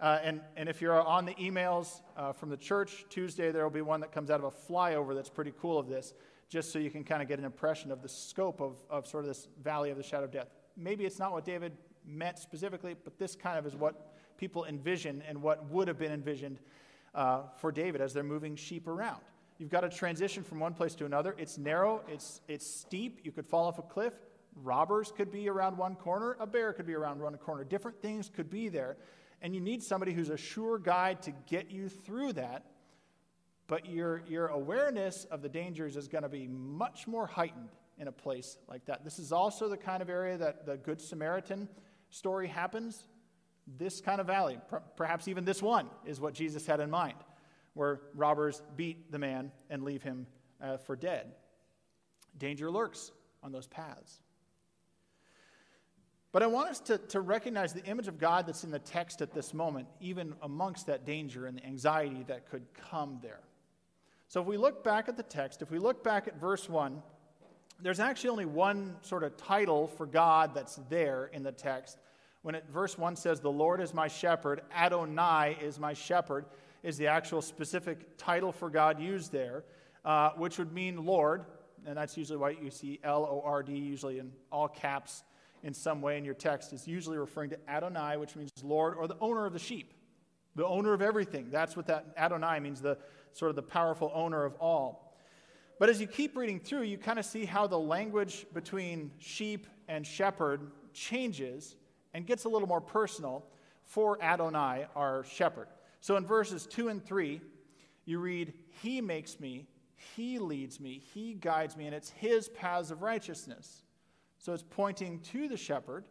Uh, 0.00 0.18
and, 0.22 0.40
and 0.56 0.68
if 0.68 0.80
you're 0.80 1.00
on 1.00 1.26
the 1.26 1.34
emails 1.34 2.00
uh, 2.16 2.32
from 2.32 2.48
the 2.48 2.56
church, 2.56 3.04
Tuesday 3.10 3.52
there 3.52 3.62
will 3.62 3.70
be 3.70 3.82
one 3.82 4.00
that 4.00 4.12
comes 4.12 4.30
out 4.30 4.40
of 4.40 4.44
a 4.44 4.72
flyover 4.72 5.14
that's 5.14 5.28
pretty 5.28 5.52
cool 5.60 5.78
of 5.78 5.88
this, 5.88 6.14
just 6.48 6.72
so 6.72 6.78
you 6.78 6.90
can 6.90 7.04
kind 7.04 7.20
of 7.20 7.28
get 7.28 7.38
an 7.38 7.44
impression 7.44 7.90
of 7.90 8.00
the 8.00 8.08
scope 8.08 8.60
of, 8.60 8.76
of 8.88 9.06
sort 9.06 9.24
of 9.24 9.28
this 9.28 9.48
valley 9.62 9.90
of 9.90 9.98
the 9.98 10.02
shadow 10.02 10.24
of 10.24 10.30
death. 10.30 10.48
Maybe 10.76 11.04
it's 11.04 11.18
not 11.18 11.32
what 11.32 11.44
David 11.44 11.72
meant 12.06 12.38
specifically, 12.38 12.96
but 13.04 13.18
this 13.18 13.36
kind 13.36 13.58
of 13.58 13.66
is 13.66 13.76
what 13.76 14.14
people 14.38 14.64
envision 14.64 15.22
and 15.28 15.42
what 15.42 15.68
would 15.70 15.86
have 15.86 15.98
been 15.98 16.12
envisioned 16.12 16.58
uh, 17.14 17.42
for 17.58 17.70
David 17.70 18.00
as 18.00 18.14
they're 18.14 18.22
moving 18.22 18.56
sheep 18.56 18.88
around. 18.88 19.20
You've 19.58 19.68
got 19.68 19.82
to 19.82 19.90
transition 19.90 20.42
from 20.42 20.60
one 20.60 20.72
place 20.72 20.94
to 20.94 21.04
another. 21.04 21.34
It's 21.36 21.58
narrow, 21.58 22.02
it's, 22.08 22.40
it's 22.48 22.66
steep. 22.66 23.20
You 23.22 23.32
could 23.32 23.44
fall 23.44 23.66
off 23.66 23.78
a 23.78 23.82
cliff. 23.82 24.14
Robbers 24.62 25.12
could 25.14 25.30
be 25.30 25.48
around 25.50 25.76
one 25.76 25.94
corner, 25.94 26.36
a 26.40 26.46
bear 26.46 26.72
could 26.72 26.86
be 26.86 26.94
around 26.94 27.20
one 27.20 27.36
corner. 27.36 27.64
Different 27.64 28.00
things 28.00 28.30
could 28.34 28.48
be 28.48 28.68
there. 28.68 28.96
And 29.42 29.54
you 29.54 29.60
need 29.60 29.82
somebody 29.82 30.12
who's 30.12 30.30
a 30.30 30.36
sure 30.36 30.78
guide 30.78 31.22
to 31.22 31.32
get 31.48 31.70
you 31.70 31.88
through 31.88 32.34
that. 32.34 32.66
But 33.66 33.86
your, 33.86 34.22
your 34.28 34.48
awareness 34.48 35.26
of 35.30 35.42
the 35.42 35.48
dangers 35.48 35.96
is 35.96 36.08
going 36.08 36.22
to 36.22 36.28
be 36.28 36.48
much 36.48 37.06
more 37.06 37.26
heightened 37.26 37.70
in 37.98 38.08
a 38.08 38.12
place 38.12 38.58
like 38.68 38.84
that. 38.86 39.04
This 39.04 39.18
is 39.18 39.30
also 39.30 39.68
the 39.68 39.76
kind 39.76 40.02
of 40.02 40.10
area 40.10 40.36
that 40.38 40.66
the 40.66 40.76
Good 40.76 41.00
Samaritan 41.00 41.68
story 42.10 42.48
happens. 42.48 43.06
This 43.78 44.00
kind 44.00 44.20
of 44.20 44.26
valley, 44.26 44.58
perhaps 44.96 45.28
even 45.28 45.44
this 45.44 45.62
one, 45.62 45.88
is 46.04 46.20
what 46.20 46.34
Jesus 46.34 46.66
had 46.66 46.80
in 46.80 46.90
mind, 46.90 47.18
where 47.74 48.00
robbers 48.14 48.62
beat 48.76 49.12
the 49.12 49.18
man 49.18 49.52
and 49.68 49.84
leave 49.84 50.02
him 50.02 50.26
uh, 50.60 50.78
for 50.78 50.96
dead. 50.96 51.32
Danger 52.36 52.70
lurks 52.70 53.12
on 53.42 53.52
those 53.52 53.66
paths. 53.68 54.20
But 56.32 56.44
I 56.44 56.46
want 56.46 56.70
us 56.70 56.80
to, 56.80 56.98
to 56.98 57.20
recognize 57.20 57.72
the 57.72 57.84
image 57.84 58.06
of 58.06 58.18
God 58.18 58.46
that's 58.46 58.62
in 58.62 58.70
the 58.70 58.78
text 58.78 59.20
at 59.20 59.32
this 59.32 59.52
moment, 59.52 59.88
even 60.00 60.34
amongst 60.42 60.86
that 60.86 61.04
danger 61.04 61.46
and 61.46 61.58
the 61.58 61.66
anxiety 61.66 62.24
that 62.28 62.48
could 62.48 62.62
come 62.90 63.18
there. 63.20 63.40
So 64.28 64.40
if 64.40 64.46
we 64.46 64.56
look 64.56 64.84
back 64.84 65.08
at 65.08 65.16
the 65.16 65.24
text, 65.24 65.60
if 65.60 65.72
we 65.72 65.80
look 65.80 66.04
back 66.04 66.28
at 66.28 66.40
verse 66.40 66.68
1, 66.68 67.02
there's 67.82 67.98
actually 67.98 68.30
only 68.30 68.44
one 68.44 68.94
sort 69.00 69.24
of 69.24 69.36
title 69.36 69.88
for 69.88 70.06
God 70.06 70.54
that's 70.54 70.76
there 70.88 71.30
in 71.32 71.42
the 71.42 71.50
text. 71.50 71.98
When 72.42 72.54
it, 72.54 72.64
verse 72.72 72.96
1 72.96 73.16
says, 73.16 73.40
The 73.40 73.50
Lord 73.50 73.80
is 73.80 73.92
my 73.92 74.06
shepherd, 74.06 74.62
Adonai 74.72 75.58
is 75.60 75.80
my 75.80 75.94
shepherd, 75.94 76.44
is 76.84 76.96
the 76.96 77.08
actual 77.08 77.42
specific 77.42 78.16
title 78.18 78.52
for 78.52 78.70
God 78.70 79.00
used 79.00 79.32
there, 79.32 79.64
uh, 80.04 80.30
which 80.36 80.58
would 80.58 80.72
mean 80.72 81.04
Lord. 81.04 81.44
And 81.84 81.96
that's 81.96 82.16
usually 82.16 82.38
why 82.38 82.50
you 82.50 82.70
see 82.70 83.00
L 83.02 83.26
O 83.28 83.42
R 83.44 83.62
D, 83.64 83.72
usually 83.72 84.20
in 84.20 84.30
all 84.52 84.68
caps 84.68 85.24
in 85.62 85.74
some 85.74 86.00
way 86.00 86.18
in 86.18 86.24
your 86.24 86.34
text 86.34 86.72
is 86.72 86.86
usually 86.86 87.18
referring 87.18 87.50
to 87.50 87.58
Adonai, 87.68 88.16
which 88.16 88.36
means 88.36 88.50
Lord, 88.62 88.94
or 88.96 89.06
the 89.06 89.16
owner 89.20 89.46
of 89.46 89.52
the 89.52 89.58
sheep, 89.58 89.92
the 90.56 90.66
owner 90.66 90.92
of 90.92 91.02
everything. 91.02 91.50
That's 91.50 91.76
what 91.76 91.86
that 91.86 92.06
Adonai 92.16 92.60
means, 92.60 92.80
the 92.80 92.98
sort 93.32 93.50
of 93.50 93.56
the 93.56 93.62
powerful 93.62 94.10
owner 94.14 94.44
of 94.44 94.54
all. 94.60 95.14
But 95.78 95.88
as 95.88 96.00
you 96.00 96.06
keep 96.06 96.36
reading 96.36 96.60
through, 96.60 96.82
you 96.82 96.98
kind 96.98 97.18
of 97.18 97.24
see 97.24 97.44
how 97.44 97.66
the 97.66 97.78
language 97.78 98.46
between 98.52 99.10
sheep 99.18 99.66
and 99.88 100.06
shepherd 100.06 100.70
changes 100.92 101.76
and 102.12 102.26
gets 102.26 102.44
a 102.44 102.48
little 102.48 102.68
more 102.68 102.80
personal 102.80 103.46
for 103.84 104.22
Adonai, 104.22 104.86
our 104.94 105.24
shepherd. 105.24 105.68
So 106.00 106.16
in 106.16 106.26
verses 106.26 106.66
2 106.66 106.88
and 106.88 107.04
3, 107.04 107.40
you 108.04 108.18
read, 108.18 108.52
He 108.82 109.00
makes 109.00 109.40
me, 109.40 109.68
He 110.16 110.38
leads 110.38 110.80
me, 110.80 111.02
He 111.14 111.34
guides 111.34 111.76
me, 111.76 111.86
and 111.86 111.94
it's 111.94 112.10
His 112.10 112.48
paths 112.48 112.90
of 112.90 113.02
righteousness. 113.02 113.82
So 114.40 114.54
it's 114.54 114.64
pointing 114.68 115.20
to 115.32 115.48
the 115.48 115.56
shepherd 115.56 116.04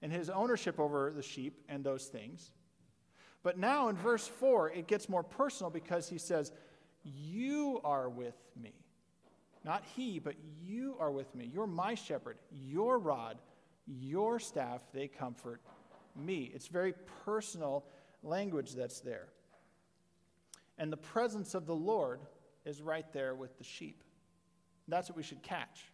and 0.00 0.12
his 0.12 0.30
ownership 0.30 0.78
over 0.78 1.12
the 1.14 1.22
sheep 1.22 1.60
and 1.68 1.82
those 1.82 2.06
things. 2.06 2.52
But 3.42 3.58
now 3.58 3.88
in 3.88 3.96
verse 3.96 4.26
4, 4.26 4.70
it 4.70 4.86
gets 4.86 5.08
more 5.08 5.24
personal 5.24 5.70
because 5.70 6.08
he 6.08 6.16
says, 6.16 6.52
You 7.02 7.80
are 7.84 8.08
with 8.08 8.36
me. 8.60 8.72
Not 9.64 9.82
he, 9.96 10.18
but 10.18 10.36
you 10.62 10.96
are 11.00 11.10
with 11.10 11.34
me. 11.34 11.50
You're 11.52 11.66
my 11.66 11.94
shepherd. 11.94 12.38
Your 12.50 12.98
rod, 12.98 13.38
your 13.86 14.38
staff, 14.38 14.82
they 14.92 15.08
comfort 15.08 15.60
me. 16.14 16.52
It's 16.54 16.68
very 16.68 16.94
personal 17.24 17.84
language 18.22 18.74
that's 18.74 19.00
there. 19.00 19.28
And 20.78 20.92
the 20.92 20.96
presence 20.96 21.54
of 21.54 21.66
the 21.66 21.74
Lord 21.74 22.20
is 22.64 22.82
right 22.82 23.10
there 23.12 23.34
with 23.34 23.58
the 23.58 23.64
sheep. 23.64 24.04
That's 24.86 25.08
what 25.08 25.16
we 25.16 25.22
should 25.22 25.42
catch. 25.42 25.86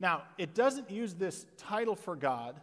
Now, 0.00 0.22
it 0.38 0.54
doesn't 0.54 0.90
use 0.90 1.14
this 1.14 1.46
title 1.56 1.96
for 1.96 2.16
God, 2.16 2.60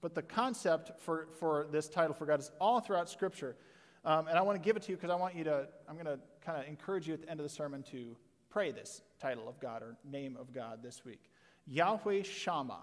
but 0.00 0.14
the 0.14 0.22
concept 0.22 1.00
for, 1.00 1.28
for 1.38 1.66
this 1.70 1.88
title 1.88 2.14
for 2.14 2.26
God 2.26 2.40
is 2.40 2.50
all 2.60 2.80
throughout 2.80 3.08
Scripture. 3.08 3.56
Um, 4.04 4.28
and 4.28 4.38
I 4.38 4.42
want 4.42 4.56
to 4.56 4.64
give 4.64 4.76
it 4.76 4.82
to 4.84 4.90
you 4.90 4.96
because 4.96 5.10
I 5.10 5.14
want 5.14 5.34
you 5.34 5.44
to, 5.44 5.68
I'm 5.88 5.94
going 5.94 6.06
to 6.06 6.18
kind 6.44 6.60
of 6.60 6.68
encourage 6.68 7.06
you 7.06 7.14
at 7.14 7.22
the 7.22 7.30
end 7.30 7.40
of 7.40 7.44
the 7.44 7.50
sermon 7.50 7.82
to 7.90 8.16
pray 8.48 8.72
this 8.72 9.02
title 9.20 9.48
of 9.48 9.60
God 9.60 9.82
or 9.82 9.96
name 10.04 10.36
of 10.40 10.52
God 10.52 10.82
this 10.82 11.04
week 11.04 11.30
Yahweh 11.66 12.22
Shammah. 12.22 12.82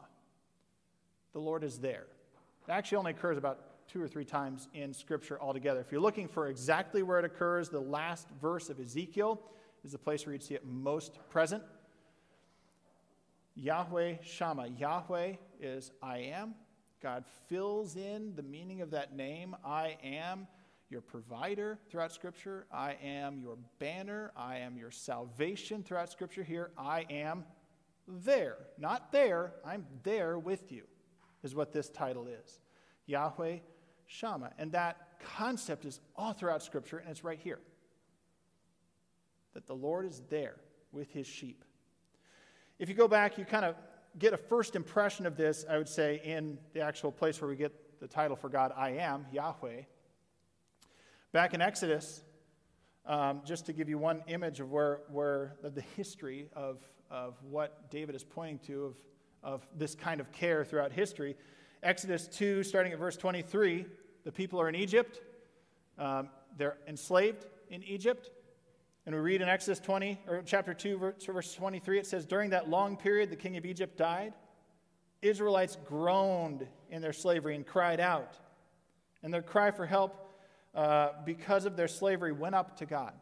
The 1.34 1.40
Lord 1.40 1.64
is 1.64 1.80
there. 1.80 2.06
It 2.68 2.72
actually 2.72 2.98
only 2.98 3.12
occurs 3.12 3.38
about 3.38 3.88
two 3.88 4.02
or 4.02 4.08
three 4.08 4.26
times 4.26 4.68
in 4.74 4.94
Scripture 4.94 5.40
altogether. 5.42 5.80
If 5.80 5.92
you're 5.92 6.02
looking 6.02 6.28
for 6.28 6.48
exactly 6.48 7.04
where 7.04 7.20
it 7.20 7.26
occurs, 7.26 7.70
the 7.70 7.80
last 7.80 8.28
verse 8.42 8.70
of 8.70 8.80
Ezekiel 8.80 9.42
is 9.84 9.92
the 9.92 9.98
place 9.98 10.26
where 10.26 10.34
you'd 10.34 10.44
see 10.44 10.56
it 10.56 10.66
most 10.66 11.20
present. 11.30 11.64
Yahweh 13.58 14.18
Shammah. 14.22 14.68
Yahweh 14.78 15.34
is 15.60 15.92
I 16.02 16.20
am. 16.20 16.54
God 17.02 17.26
fills 17.48 17.96
in 17.96 18.36
the 18.36 18.44
meaning 18.44 18.82
of 18.82 18.92
that 18.92 19.16
name. 19.16 19.56
I 19.66 19.98
am 20.04 20.48
your 20.90 21.02
provider 21.02 21.80
throughout 21.90 22.12
Scripture. 22.12 22.68
I 22.72 22.98
am 23.04 23.40
your 23.40 23.58
banner. 23.80 24.32
I 24.38 24.58
am 24.60 24.78
your 24.78 24.92
salvation 24.92 25.84
throughout 25.84 26.12
Scripture. 26.12 26.44
Here, 26.44 26.72
I 26.78 27.06
am 27.10 27.46
there. 28.08 28.58
Not 28.78 29.12
there, 29.12 29.54
I'm 29.66 29.86
there 30.04 30.38
with 30.38 30.72
you, 30.72 30.84
is 31.44 31.56
what 31.56 31.74
this 31.74 31.90
title 31.90 32.28
is. 32.28 32.60
Yahweh 33.08 33.58
Shammah. 34.06 34.52
And 34.60 34.72
that 34.74 35.20
concept 35.36 35.84
is 35.86 36.00
all 36.16 36.34
throughout 36.34 36.62
Scripture, 36.62 37.00
and 37.00 37.10
it's 37.10 37.24
right 37.24 37.40
here. 37.40 37.60
That 39.56 39.66
the 39.66 39.76
Lord 39.76 40.06
is 40.06 40.22
there 40.30 40.58
with 40.92 41.12
his 41.12 41.26
sheep. 41.26 41.64
If 42.80 42.90
you 42.90 42.96
go 42.96 43.08
back, 43.08 43.40
you 43.40 43.46
kind 43.46 43.66
of 43.66 43.76
get 44.20 44.34
a 44.34 44.38
first 44.38 44.76
impression 44.76 45.26
of 45.26 45.36
this, 45.36 45.66
I 45.68 45.80
would 45.80 45.90
say, 45.90 46.22
in 46.24 46.60
the 46.74 46.82
actual 46.82 47.12
place 47.12 47.42
where 47.42 47.50
we 47.50 47.56
get 47.56 48.00
the 48.00 48.08
title 48.08 48.36
for 48.36 48.50
God, 48.50 48.72
I 48.78 48.92
am, 48.92 49.26
Yahweh. 49.32 49.82
Back 51.32 51.56
in 51.56 51.62
Exodus, 51.62 52.22
um, 53.08 53.42
just 53.44 53.66
to 53.66 53.74
give 53.74 53.90
you 53.90 53.98
one 53.98 54.22
image 54.28 54.60
of 54.60 54.72
where, 54.72 55.02
where 55.10 55.56
the 55.64 55.82
history 55.96 56.50
of, 56.54 56.80
of 57.10 57.36
what 57.42 57.90
David 57.90 58.14
is 58.14 58.24
pointing 58.24 58.60
to, 58.68 58.86
of, 58.86 58.96
of 59.42 59.68
this 59.76 59.96
kind 59.96 60.22
of 60.22 60.32
care 60.32 60.64
throughout 60.64 60.92
history. 60.92 61.36
Exodus 61.82 62.28
2, 62.28 62.62
starting 62.62 62.94
at 62.94 63.00
verse 63.00 63.18
23, 63.18 63.88
the 64.24 64.32
people 64.32 64.62
are 64.62 64.70
in 64.70 64.76
Egypt. 64.76 65.20
Um, 65.98 66.30
they're 66.56 66.78
enslaved 66.88 67.48
in 67.72 67.82
Egypt. 67.84 68.30
And 69.08 69.16
we 69.16 69.22
read 69.22 69.42
in 69.42 69.48
Exodus 69.48 69.80
20, 69.80 70.20
or 70.28 70.44
chapter 70.46 70.74
2, 70.74 71.14
verse 71.28 71.54
23, 71.54 72.00
it 72.00 72.06
says, 72.06 72.26
During 72.26 72.50
that 72.50 72.70
long 72.70 72.98
period, 72.98 73.30
the 73.30 73.38
king 73.38 73.56
of 73.56 73.66
Egypt 73.66 73.98
died. 73.98 74.34
Israelites 75.22 75.78
groaned 75.86 76.68
in 76.90 77.02
their 77.02 77.14
slavery 77.14 77.56
and 77.56 77.66
cried 77.66 78.02
out. 78.02 78.38
And 79.24 79.34
their 79.34 79.42
cry 79.42 79.72
for 79.72 79.86
help 79.86 80.38
uh, 80.76 81.12
because 81.26 81.64
of 81.64 81.78
their 81.78 81.88
slavery 81.88 82.34
went 82.34 82.54
up 82.54 82.76
to 82.80 82.86
God. 82.86 83.14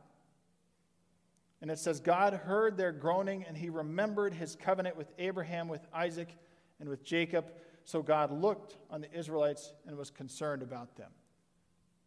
And 1.62 1.70
it 1.70 1.78
says, 1.78 2.00
God 2.00 2.34
heard 2.34 2.78
their 2.78 2.92
groaning, 2.92 3.46
and 3.48 3.56
he 3.56 3.70
remembered 3.70 4.34
his 4.34 4.56
covenant 4.56 4.98
with 4.98 5.12
Abraham, 5.20 5.68
with 5.68 5.86
Isaac, 5.94 6.30
and 6.80 6.90
with 6.90 7.04
Jacob. 7.04 7.52
So 7.84 8.02
God 8.02 8.32
looked 8.32 8.78
on 8.90 9.02
the 9.02 9.14
Israelites 9.14 9.72
and 9.86 9.96
was 9.96 10.10
concerned 10.10 10.64
about 10.64 10.96
them. 10.96 11.12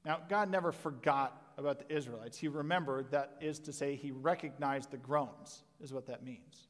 Now, 0.04 0.18
God 0.28 0.50
never 0.50 0.72
forgot 0.72 1.47
about 1.58 1.80
the 1.80 1.94
Israelites. 1.94 2.38
He 2.38 2.48
remembered, 2.48 3.10
that 3.10 3.36
is 3.40 3.58
to 3.60 3.72
say, 3.72 3.96
he 3.96 4.12
recognized 4.12 4.90
the 4.90 4.96
groans, 4.96 5.64
is 5.82 5.92
what 5.92 6.06
that 6.06 6.24
means, 6.24 6.68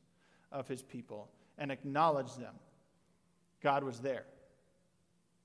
of 0.51 0.67
his 0.67 0.83
people, 0.83 1.29
and 1.59 1.71
acknowledged 1.71 2.41
them. 2.41 2.55
God 3.63 3.85
was 3.85 4.01
there. 4.01 4.25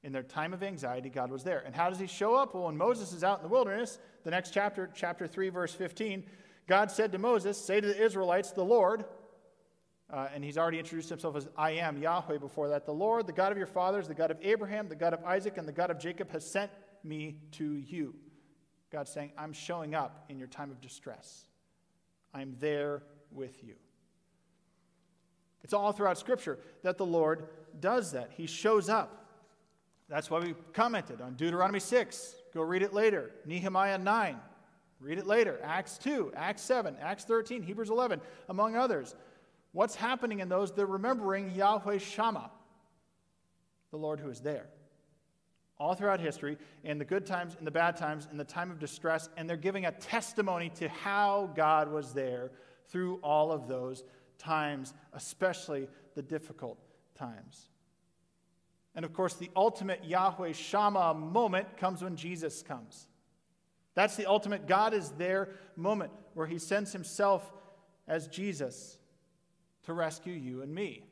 In 0.02 0.12
their 0.12 0.24
time 0.24 0.54
of 0.54 0.64
anxiety, 0.64 1.10
God 1.10 1.30
was 1.30 1.44
there. 1.44 1.62
And 1.66 1.76
how 1.76 1.90
does 1.90 2.00
he 2.00 2.08
show 2.08 2.36
up? 2.36 2.54
Well, 2.54 2.66
when 2.66 2.78
Moses 2.78 3.12
is 3.14 3.24
out 3.24 3.40
in 3.40 3.44
the 3.44 3.50
wilderness, 3.50 4.00
the 4.24 4.32
next 4.32 4.52
chapter, 4.52 4.90
chapter 4.94 5.28
3, 5.28 5.50
verse 5.50 5.74
15, 5.74 6.24
God 6.68 6.90
said 6.90 7.12
to 7.12 7.18
Moses, 7.18 7.58
Say 7.58 7.82
to 7.82 7.88
the 7.88 8.02
Israelites, 8.02 8.52
the 8.52 8.64
Lord, 8.64 9.06
uh, 10.12 10.28
and 10.34 10.44
he's 10.44 10.58
already 10.58 10.80
introduced 10.80 11.10
himself 11.10 11.36
as 11.36 11.48
I 11.58 11.72
am 11.72 11.98
Yahweh 11.98 12.38
before 12.38 12.70
that. 12.70 12.86
The 12.86 12.94
Lord, 12.94 13.28
the 13.28 13.34
God 13.34 13.52
of 13.52 13.58
your 13.58 13.68
fathers, 13.68 14.08
the 14.08 14.14
God 14.14 14.32
of 14.32 14.38
Abraham, 14.42 14.88
the 14.88 14.96
God 14.96 15.14
of 15.14 15.24
Isaac, 15.26 15.58
and 15.58 15.68
the 15.68 15.74
God 15.74 15.90
of 15.90 16.00
Jacob 16.00 16.32
has 16.32 16.50
sent 16.50 16.72
me 17.04 17.38
to 17.54 17.76
you. 17.76 18.16
God's 18.94 19.12
saying, 19.12 19.32
I'm 19.40 19.54
showing 19.54 19.96
up 19.96 20.24
in 20.30 20.38
your 20.38 20.48
time 20.48 20.70
of 20.70 20.80
distress. 20.80 21.46
I'm 22.32 22.56
there 22.60 23.02
with 23.32 23.64
you. 23.64 23.74
It's 25.64 25.74
all 25.74 25.92
throughout 25.92 26.20
Scripture 26.20 26.60
that 26.84 27.00
the 27.00 27.06
Lord 27.06 27.48
does 27.80 28.12
that. 28.12 28.30
He 28.38 28.46
shows 28.46 28.90
up. 28.90 29.26
That's 30.10 30.30
why 30.30 30.40
we 30.40 30.54
commented 30.74 31.22
on 31.22 31.34
Deuteronomy 31.34 31.80
6. 31.80 32.36
Go 32.54 32.62
read 32.62 32.84
it 32.84 32.94
later. 32.94 33.32
Nehemiah 33.48 33.98
9. 33.98 34.40
Read 35.00 35.18
it 35.18 35.26
later. 35.26 35.60
Acts 35.64 35.98
2, 35.98 36.32
Acts 36.36 36.62
7, 36.62 36.96
Acts 37.02 37.24
13, 37.26 37.64
Hebrews 37.64 37.90
11, 37.90 38.22
among 38.48 38.76
others. 38.76 39.16
What's 39.72 39.96
happening 39.96 40.40
in 40.40 40.50
those? 40.50 40.72
They're 40.72 40.86
remembering 40.86 41.50
Yahweh 41.56 41.98
Shammah, 41.98 42.52
the 43.90 43.98
Lord 43.98 44.20
who 44.20 44.30
is 44.30 44.42
there. 44.42 44.68
All 45.80 45.96
throughout 45.96 46.20
history, 46.20 46.58
in 46.84 46.98
the 46.98 47.06
good 47.06 47.26
times, 47.26 47.56
in 47.60 47.66
the 47.66 47.72
bad 47.72 47.98
times, 47.98 48.28
in 48.32 48.38
the 48.38 48.44
time 48.44 48.72
of 48.72 48.80
distress, 48.80 49.30
and 49.38 49.50
they're 49.50 49.58
giving 49.58 49.86
a 49.86 49.92
testimony 49.92 50.70
to 50.70 50.88
how 50.88 51.52
God 51.56 51.92
was 51.92 52.14
there 52.14 52.52
through 52.88 53.18
all 53.24 53.52
of 53.52 53.68
those 53.68 54.04
times, 54.38 54.94
especially 55.14 55.88
the 56.16 56.22
difficult 56.22 56.78
times. 57.16 57.70
And 58.96 59.04
of 59.04 59.14
course, 59.14 59.34
the 59.34 59.50
ultimate 59.56 60.04
Yahweh 60.06 60.52
Shammah 60.52 61.16
moment 61.16 61.78
comes 61.78 62.04
when 62.04 62.16
Jesus 62.16 62.62
comes. 62.62 63.08
That's 63.96 64.16
the 64.16 64.26
ultimate 64.26 64.68
God 64.68 64.94
is 64.94 65.10
there 65.12 65.50
moment 65.76 66.12
where 66.34 66.48
he 66.48 66.60
sends 66.60 66.92
himself 66.92 67.52
as 68.08 68.28
Jesus 68.28 68.98
to 69.84 69.94
rescue 69.94 70.34
you 70.34 70.62
and 70.62 70.74
me. 70.74 71.04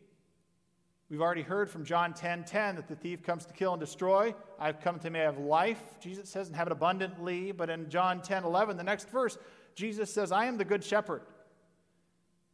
We've 1.11 1.21
already 1.21 1.41
heard 1.41 1.69
from 1.69 1.83
John 1.83 2.13
10 2.13 2.45
10 2.45 2.77
that 2.77 2.87
the 2.87 2.95
thief 2.95 3.21
comes 3.21 3.45
to 3.45 3.53
kill 3.53 3.73
and 3.73 3.81
destroy. 3.81 4.33
I've 4.57 4.79
come 4.79 4.97
to 4.99 5.09
may 5.09 5.19
have 5.19 5.37
life, 5.37 5.81
Jesus 5.99 6.29
says, 6.29 6.47
and 6.47 6.55
have 6.55 6.67
it 6.67 6.71
abundantly. 6.71 7.51
But 7.51 7.69
in 7.69 7.89
John 7.89 8.21
10 8.21 8.45
11, 8.45 8.77
the 8.77 8.83
next 8.83 9.09
verse, 9.09 9.37
Jesus 9.75 10.09
says, 10.09 10.31
I 10.31 10.45
am 10.45 10.57
the 10.57 10.63
good 10.63 10.85
shepherd. 10.85 11.23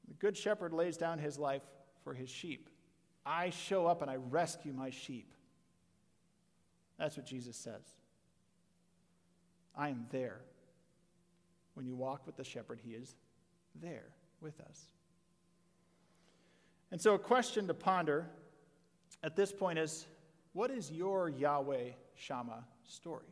The 0.08 0.16
good 0.16 0.36
shepherd 0.36 0.74
lays 0.74 0.98
down 0.98 1.20
his 1.20 1.38
life 1.38 1.62
for 2.04 2.16
his 2.16 2.32
sheep. 2.32 2.68
I 3.24 3.52
show 3.52 3.86
up 3.86 4.02
and 4.02 4.10
I 4.10 4.16
rescue 4.16 4.74
my 4.74 4.90
sheep. 4.90 5.32
That's 6.98 7.16
what 7.16 7.28
Jesus 7.28 7.56
says. 7.56 7.84
I 9.76 9.90
am 9.90 10.08
there. 10.10 10.40
When 11.76 11.86
you 11.86 11.96
walk 11.96 12.26
with 12.26 12.38
the 12.38 12.44
shepherd, 12.44 12.80
he 12.84 12.94
is 12.94 13.16
there 13.80 14.08
with 14.42 14.60
us. 14.62 14.88
And 16.90 17.00
so, 17.00 17.14
a 17.14 17.20
question 17.20 17.68
to 17.68 17.76
ponder 17.76 18.32
at 19.24 19.36
this 19.36 19.52
point 19.52 19.80
is 19.80 20.06
what 20.54 20.72
is 20.72 20.92
your 20.92 21.30
Yahweh 21.30 21.92
Shammah 22.16 22.66
story? 22.84 23.26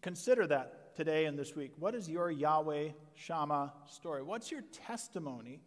Consider 0.00 0.46
that 0.46 0.94
today 0.96 1.26
and 1.26 1.38
this 1.38 1.54
week. 1.54 1.72
What 1.78 1.94
is 1.94 2.08
your 2.08 2.30
Yahweh 2.30 2.88
Shammah 3.14 3.72
story? 3.86 4.22
What's 4.22 4.50
your 4.50 4.62
testimony 4.86 5.60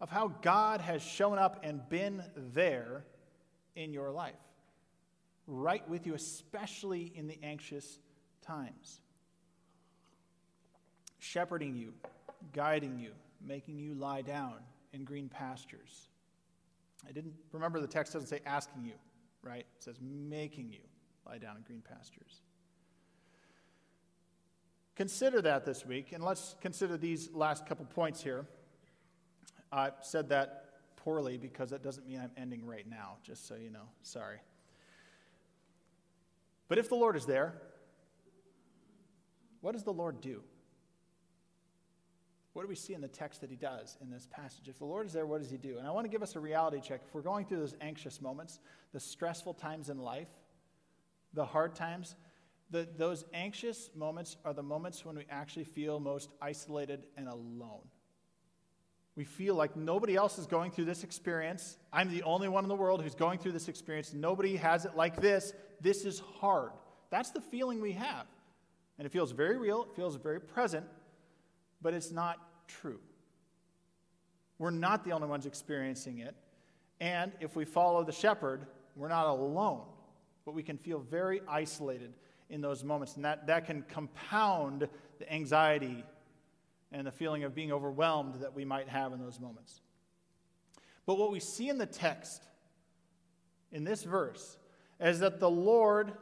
of 0.00 0.10
how 0.10 0.28
God 0.42 0.80
has 0.80 1.02
shown 1.02 1.38
up 1.38 1.60
and 1.62 1.88
been 1.88 2.22
there 2.34 3.04
in 3.76 3.92
your 3.92 4.10
life? 4.10 4.34
Right 5.46 5.88
with 5.88 6.06
you, 6.06 6.14
especially 6.14 7.12
in 7.14 7.26
the 7.26 7.38
anxious 7.42 7.98
times. 8.42 9.00
Shepherding 11.18 11.76
you, 11.76 11.92
guiding 12.52 12.98
you, 12.98 13.12
making 13.40 13.78
you 13.78 13.94
lie 13.94 14.22
down 14.22 14.56
in 14.92 15.04
green 15.04 15.28
pastures. 15.28 16.08
I 17.08 17.12
didn't 17.12 17.34
remember 17.52 17.80
the 17.80 17.86
text 17.86 18.12
doesn't 18.12 18.28
say 18.28 18.40
asking 18.46 18.84
you, 18.84 18.94
right? 19.42 19.66
It 19.76 19.82
says 19.82 19.96
making 20.00 20.72
you 20.72 20.80
lie 21.26 21.38
down 21.38 21.56
in 21.56 21.62
green 21.62 21.82
pastures. 21.82 22.42
Consider 24.94 25.40
that 25.42 25.64
this 25.64 25.86
week, 25.86 26.12
and 26.12 26.22
let's 26.22 26.54
consider 26.60 26.96
these 26.96 27.30
last 27.32 27.66
couple 27.66 27.84
points 27.86 28.22
here. 28.22 28.46
I 29.72 29.90
said 30.02 30.28
that 30.28 30.62
poorly 30.96 31.38
because 31.38 31.70
that 31.70 31.82
doesn't 31.82 32.06
mean 32.06 32.20
I'm 32.20 32.30
ending 32.36 32.66
right 32.66 32.88
now, 32.88 33.16
just 33.22 33.48
so 33.48 33.54
you 33.56 33.70
know. 33.70 33.88
Sorry. 34.02 34.38
But 36.68 36.78
if 36.78 36.88
the 36.88 36.94
Lord 36.94 37.16
is 37.16 37.26
there, 37.26 37.54
what 39.60 39.72
does 39.72 39.82
the 39.82 39.92
Lord 39.92 40.20
do? 40.20 40.42
What 42.52 42.62
do 42.62 42.68
we 42.68 42.74
see 42.74 42.92
in 42.92 43.00
the 43.00 43.08
text 43.08 43.40
that 43.40 43.50
he 43.50 43.56
does 43.56 43.96
in 44.02 44.10
this 44.10 44.28
passage? 44.30 44.68
If 44.68 44.78
the 44.78 44.84
Lord 44.84 45.06
is 45.06 45.12
there, 45.12 45.24
what 45.24 45.40
does 45.40 45.50
he 45.50 45.56
do? 45.56 45.78
And 45.78 45.86
I 45.86 45.90
want 45.90 46.04
to 46.04 46.10
give 46.10 46.22
us 46.22 46.36
a 46.36 46.40
reality 46.40 46.80
check. 46.80 47.00
If 47.06 47.14
we're 47.14 47.22
going 47.22 47.46
through 47.46 47.60
those 47.60 47.74
anxious 47.80 48.20
moments, 48.20 48.60
the 48.92 49.00
stressful 49.00 49.54
times 49.54 49.88
in 49.88 49.98
life, 49.98 50.28
the 51.32 51.46
hard 51.46 51.74
times, 51.74 52.14
the, 52.70 52.86
those 52.96 53.24
anxious 53.32 53.90
moments 53.94 54.36
are 54.44 54.52
the 54.52 54.62
moments 54.62 55.04
when 55.04 55.16
we 55.16 55.24
actually 55.30 55.64
feel 55.64 55.98
most 55.98 56.30
isolated 56.42 57.06
and 57.16 57.28
alone. 57.28 57.88
We 59.14 59.24
feel 59.24 59.54
like 59.54 59.76
nobody 59.76 60.14
else 60.14 60.38
is 60.38 60.46
going 60.46 60.70
through 60.70 60.86
this 60.86 61.04
experience. 61.04 61.76
I'm 61.92 62.10
the 62.10 62.22
only 62.22 62.48
one 62.48 62.64
in 62.64 62.68
the 62.68 62.74
world 62.74 63.02
who's 63.02 63.14
going 63.14 63.38
through 63.38 63.52
this 63.52 63.68
experience. 63.68 64.14
Nobody 64.14 64.56
has 64.56 64.84
it 64.84 64.96
like 64.96 65.20
this. 65.20 65.52
This 65.80 66.04
is 66.04 66.20
hard. 66.40 66.72
That's 67.10 67.30
the 67.30 67.40
feeling 67.40 67.82
we 67.82 67.92
have. 67.92 68.26
And 68.98 69.06
it 69.06 69.10
feels 69.10 69.32
very 69.32 69.58
real, 69.58 69.82
it 69.84 69.96
feels 69.96 70.16
very 70.16 70.40
present, 70.40 70.86
but 71.82 71.94
it's 71.94 72.10
not 72.10 72.38
true. 72.68 73.00
We're 74.58 74.70
not 74.70 75.04
the 75.04 75.12
only 75.12 75.28
ones 75.28 75.46
experiencing 75.46 76.18
it. 76.18 76.36
And 77.00 77.32
if 77.40 77.56
we 77.56 77.64
follow 77.64 78.04
the 78.04 78.12
shepherd, 78.12 78.66
we're 78.94 79.08
not 79.08 79.26
alone, 79.26 79.86
but 80.44 80.54
we 80.54 80.62
can 80.62 80.78
feel 80.78 81.00
very 81.00 81.40
isolated 81.48 82.14
in 82.48 82.60
those 82.60 82.84
moments. 82.84 83.16
And 83.16 83.24
that, 83.24 83.46
that 83.48 83.66
can 83.66 83.82
compound 83.82 84.88
the 85.18 85.32
anxiety 85.32 86.04
and 86.92 87.06
the 87.06 87.10
feeling 87.10 87.42
of 87.42 87.54
being 87.54 87.72
overwhelmed 87.72 88.36
that 88.36 88.54
we 88.54 88.64
might 88.64 88.88
have 88.88 89.12
in 89.12 89.18
those 89.18 89.40
moments. 89.40 89.80
But 91.06 91.18
what 91.18 91.32
we 91.32 91.40
see 91.40 91.68
in 91.68 91.78
the 91.78 91.86
text, 91.86 92.44
in 93.72 93.82
this 93.82 94.04
verse, 94.04 94.56
is 95.00 95.20
that 95.20 95.40
the 95.40 95.50
Lord, 95.50 96.12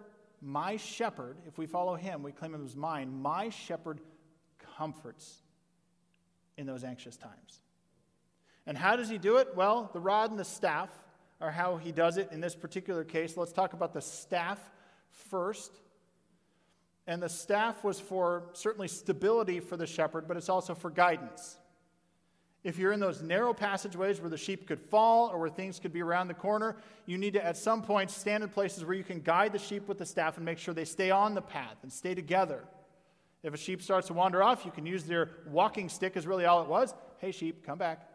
my 0.40 0.76
shepherd, 0.76 1.36
if 1.46 1.58
we 1.58 1.66
follow 1.66 1.96
him, 1.96 2.22
we 2.22 2.32
claim 2.32 2.54
him 2.54 2.64
as 2.64 2.76
mine, 2.76 3.20
my 3.20 3.50
shepherd 3.50 4.00
comforts 4.76 5.42
in 6.60 6.66
those 6.66 6.84
anxious 6.84 7.16
times. 7.16 7.60
And 8.66 8.76
how 8.76 8.94
does 8.94 9.08
he 9.08 9.18
do 9.18 9.38
it? 9.38 9.48
Well, 9.56 9.90
the 9.92 10.00
rod 10.00 10.30
and 10.30 10.38
the 10.38 10.44
staff 10.44 10.90
are 11.40 11.50
how 11.50 11.78
he 11.78 11.90
does 11.90 12.18
it 12.18 12.28
in 12.30 12.40
this 12.40 12.54
particular 12.54 13.02
case. 13.02 13.36
Let's 13.36 13.52
talk 13.52 13.72
about 13.72 13.94
the 13.94 14.02
staff 14.02 14.60
first. 15.10 15.72
And 17.06 17.22
the 17.22 17.28
staff 17.28 17.82
was 17.82 17.98
for 17.98 18.44
certainly 18.52 18.86
stability 18.86 19.58
for 19.58 19.76
the 19.76 19.86
shepherd, 19.86 20.28
but 20.28 20.36
it's 20.36 20.48
also 20.48 20.74
for 20.74 20.90
guidance. 20.90 21.56
If 22.62 22.78
you're 22.78 22.92
in 22.92 23.00
those 23.00 23.22
narrow 23.22 23.54
passageways 23.54 24.20
where 24.20 24.28
the 24.28 24.36
sheep 24.36 24.68
could 24.68 24.78
fall 24.78 25.30
or 25.30 25.38
where 25.38 25.48
things 25.48 25.80
could 25.80 25.94
be 25.94 26.02
around 26.02 26.28
the 26.28 26.34
corner, 26.34 26.76
you 27.06 27.16
need 27.16 27.32
to 27.32 27.44
at 27.44 27.56
some 27.56 27.80
point 27.80 28.10
stand 28.10 28.44
in 28.44 28.50
places 28.50 28.84
where 28.84 28.94
you 28.94 29.02
can 29.02 29.20
guide 29.20 29.54
the 29.54 29.58
sheep 29.58 29.88
with 29.88 29.96
the 29.96 30.04
staff 30.04 30.36
and 30.36 30.44
make 30.44 30.58
sure 30.58 30.74
they 30.74 30.84
stay 30.84 31.10
on 31.10 31.34
the 31.34 31.40
path 31.40 31.76
and 31.82 31.90
stay 31.90 32.14
together. 32.14 32.64
If 33.42 33.54
a 33.54 33.56
sheep 33.56 33.80
starts 33.82 34.08
to 34.08 34.14
wander 34.14 34.42
off, 34.42 34.64
you 34.64 34.70
can 34.70 34.84
use 34.86 35.04
their 35.04 35.30
walking 35.46 35.88
stick, 35.88 36.16
is 36.16 36.26
really 36.26 36.44
all 36.44 36.62
it 36.62 36.68
was. 36.68 36.94
Hey, 37.18 37.32
sheep, 37.32 37.64
come 37.64 37.78
back. 37.78 38.06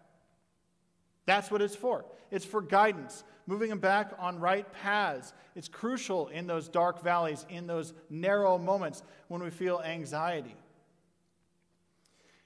That's 1.25 1.49
what 1.49 1.61
it's 1.61 1.75
for. 1.75 2.05
It's 2.29 2.45
for 2.45 2.61
guidance, 2.61 3.23
moving 3.47 3.69
them 3.69 3.79
back 3.79 4.11
on 4.19 4.39
right 4.39 4.71
paths. 4.71 5.33
It's 5.55 5.67
crucial 5.67 6.27
in 6.27 6.45
those 6.45 6.67
dark 6.67 7.01
valleys, 7.01 7.45
in 7.49 7.65
those 7.65 7.93
narrow 8.09 8.57
moments 8.57 9.01
when 9.27 9.41
we 9.41 9.49
feel 9.49 9.81
anxiety. 9.83 10.55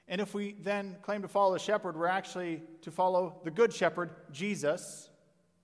And 0.08 0.22
if 0.22 0.34
we 0.34 0.56
then 0.62 0.96
claim 1.02 1.22
to 1.22 1.28
follow 1.28 1.54
the 1.54 1.60
shepherd, 1.60 1.98
we're 1.98 2.08
actually 2.08 2.64
to 2.82 2.92
follow 2.92 3.40
the 3.44 3.52
good 3.52 3.74
shepherd, 3.74 4.12
Jesus. 4.32 5.10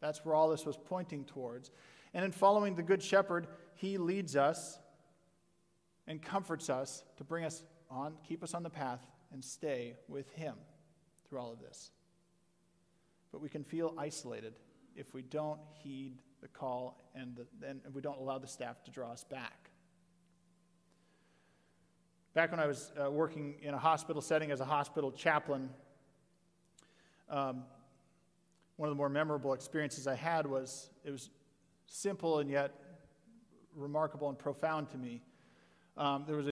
That's 0.01 0.23
where 0.23 0.35
all 0.35 0.49
this 0.49 0.65
was 0.65 0.77
pointing 0.77 1.23
towards. 1.25 1.71
And 2.13 2.23
in 2.23 2.31
following 2.31 2.75
the 2.75 2.83
good 2.83 3.01
shepherd, 3.01 3.47
he 3.73 3.97
leads 3.97 4.35
us 4.35 4.79
and 6.07 6.21
comforts 6.21 6.69
us 6.69 7.03
to 7.17 7.23
bring 7.23 7.45
us 7.45 7.63
on, 7.89 8.13
keep 8.27 8.43
us 8.43 8.53
on 8.53 8.63
the 8.63 8.69
path, 8.69 9.05
and 9.31 9.43
stay 9.43 9.95
with 10.07 10.31
Him 10.33 10.55
through 11.27 11.39
all 11.39 11.51
of 11.51 11.59
this. 11.59 11.91
But 13.31 13.41
we 13.41 13.49
can 13.49 13.63
feel 13.63 13.93
isolated 13.97 14.53
if 14.95 15.13
we 15.13 15.21
don't 15.21 15.59
heed 15.83 16.21
the 16.41 16.47
call 16.47 17.01
and 17.15 17.45
then 17.59 17.81
we 17.93 18.01
don't 18.01 18.19
allow 18.19 18.37
the 18.37 18.47
staff 18.47 18.83
to 18.83 18.91
draw 18.91 19.11
us 19.11 19.23
back. 19.23 19.69
Back 22.33 22.51
when 22.51 22.59
I 22.59 22.67
was 22.67 22.91
uh, 23.01 23.09
working 23.09 23.55
in 23.61 23.73
a 23.73 23.77
hospital 23.77 24.21
setting 24.21 24.51
as 24.51 24.59
a 24.59 24.65
hospital 24.65 25.11
chaplain, 25.11 25.69
um, 27.29 27.63
one 28.75 28.89
of 28.89 28.91
the 28.91 28.97
more 28.97 29.09
memorable 29.09 29.53
experiences 29.53 30.05
I 30.05 30.15
had 30.15 30.45
was 30.45 30.89
it 31.03 31.11
was 31.11 31.29
simple 31.87 32.39
and 32.39 32.49
yet 32.49 32.71
remarkable 33.73 34.29
and 34.29 34.37
profound 34.37 34.89
to 34.91 34.97
me. 34.97 35.21
Um, 35.97 36.25
there 36.27 36.35
was 36.35 36.41
a 36.41 36.43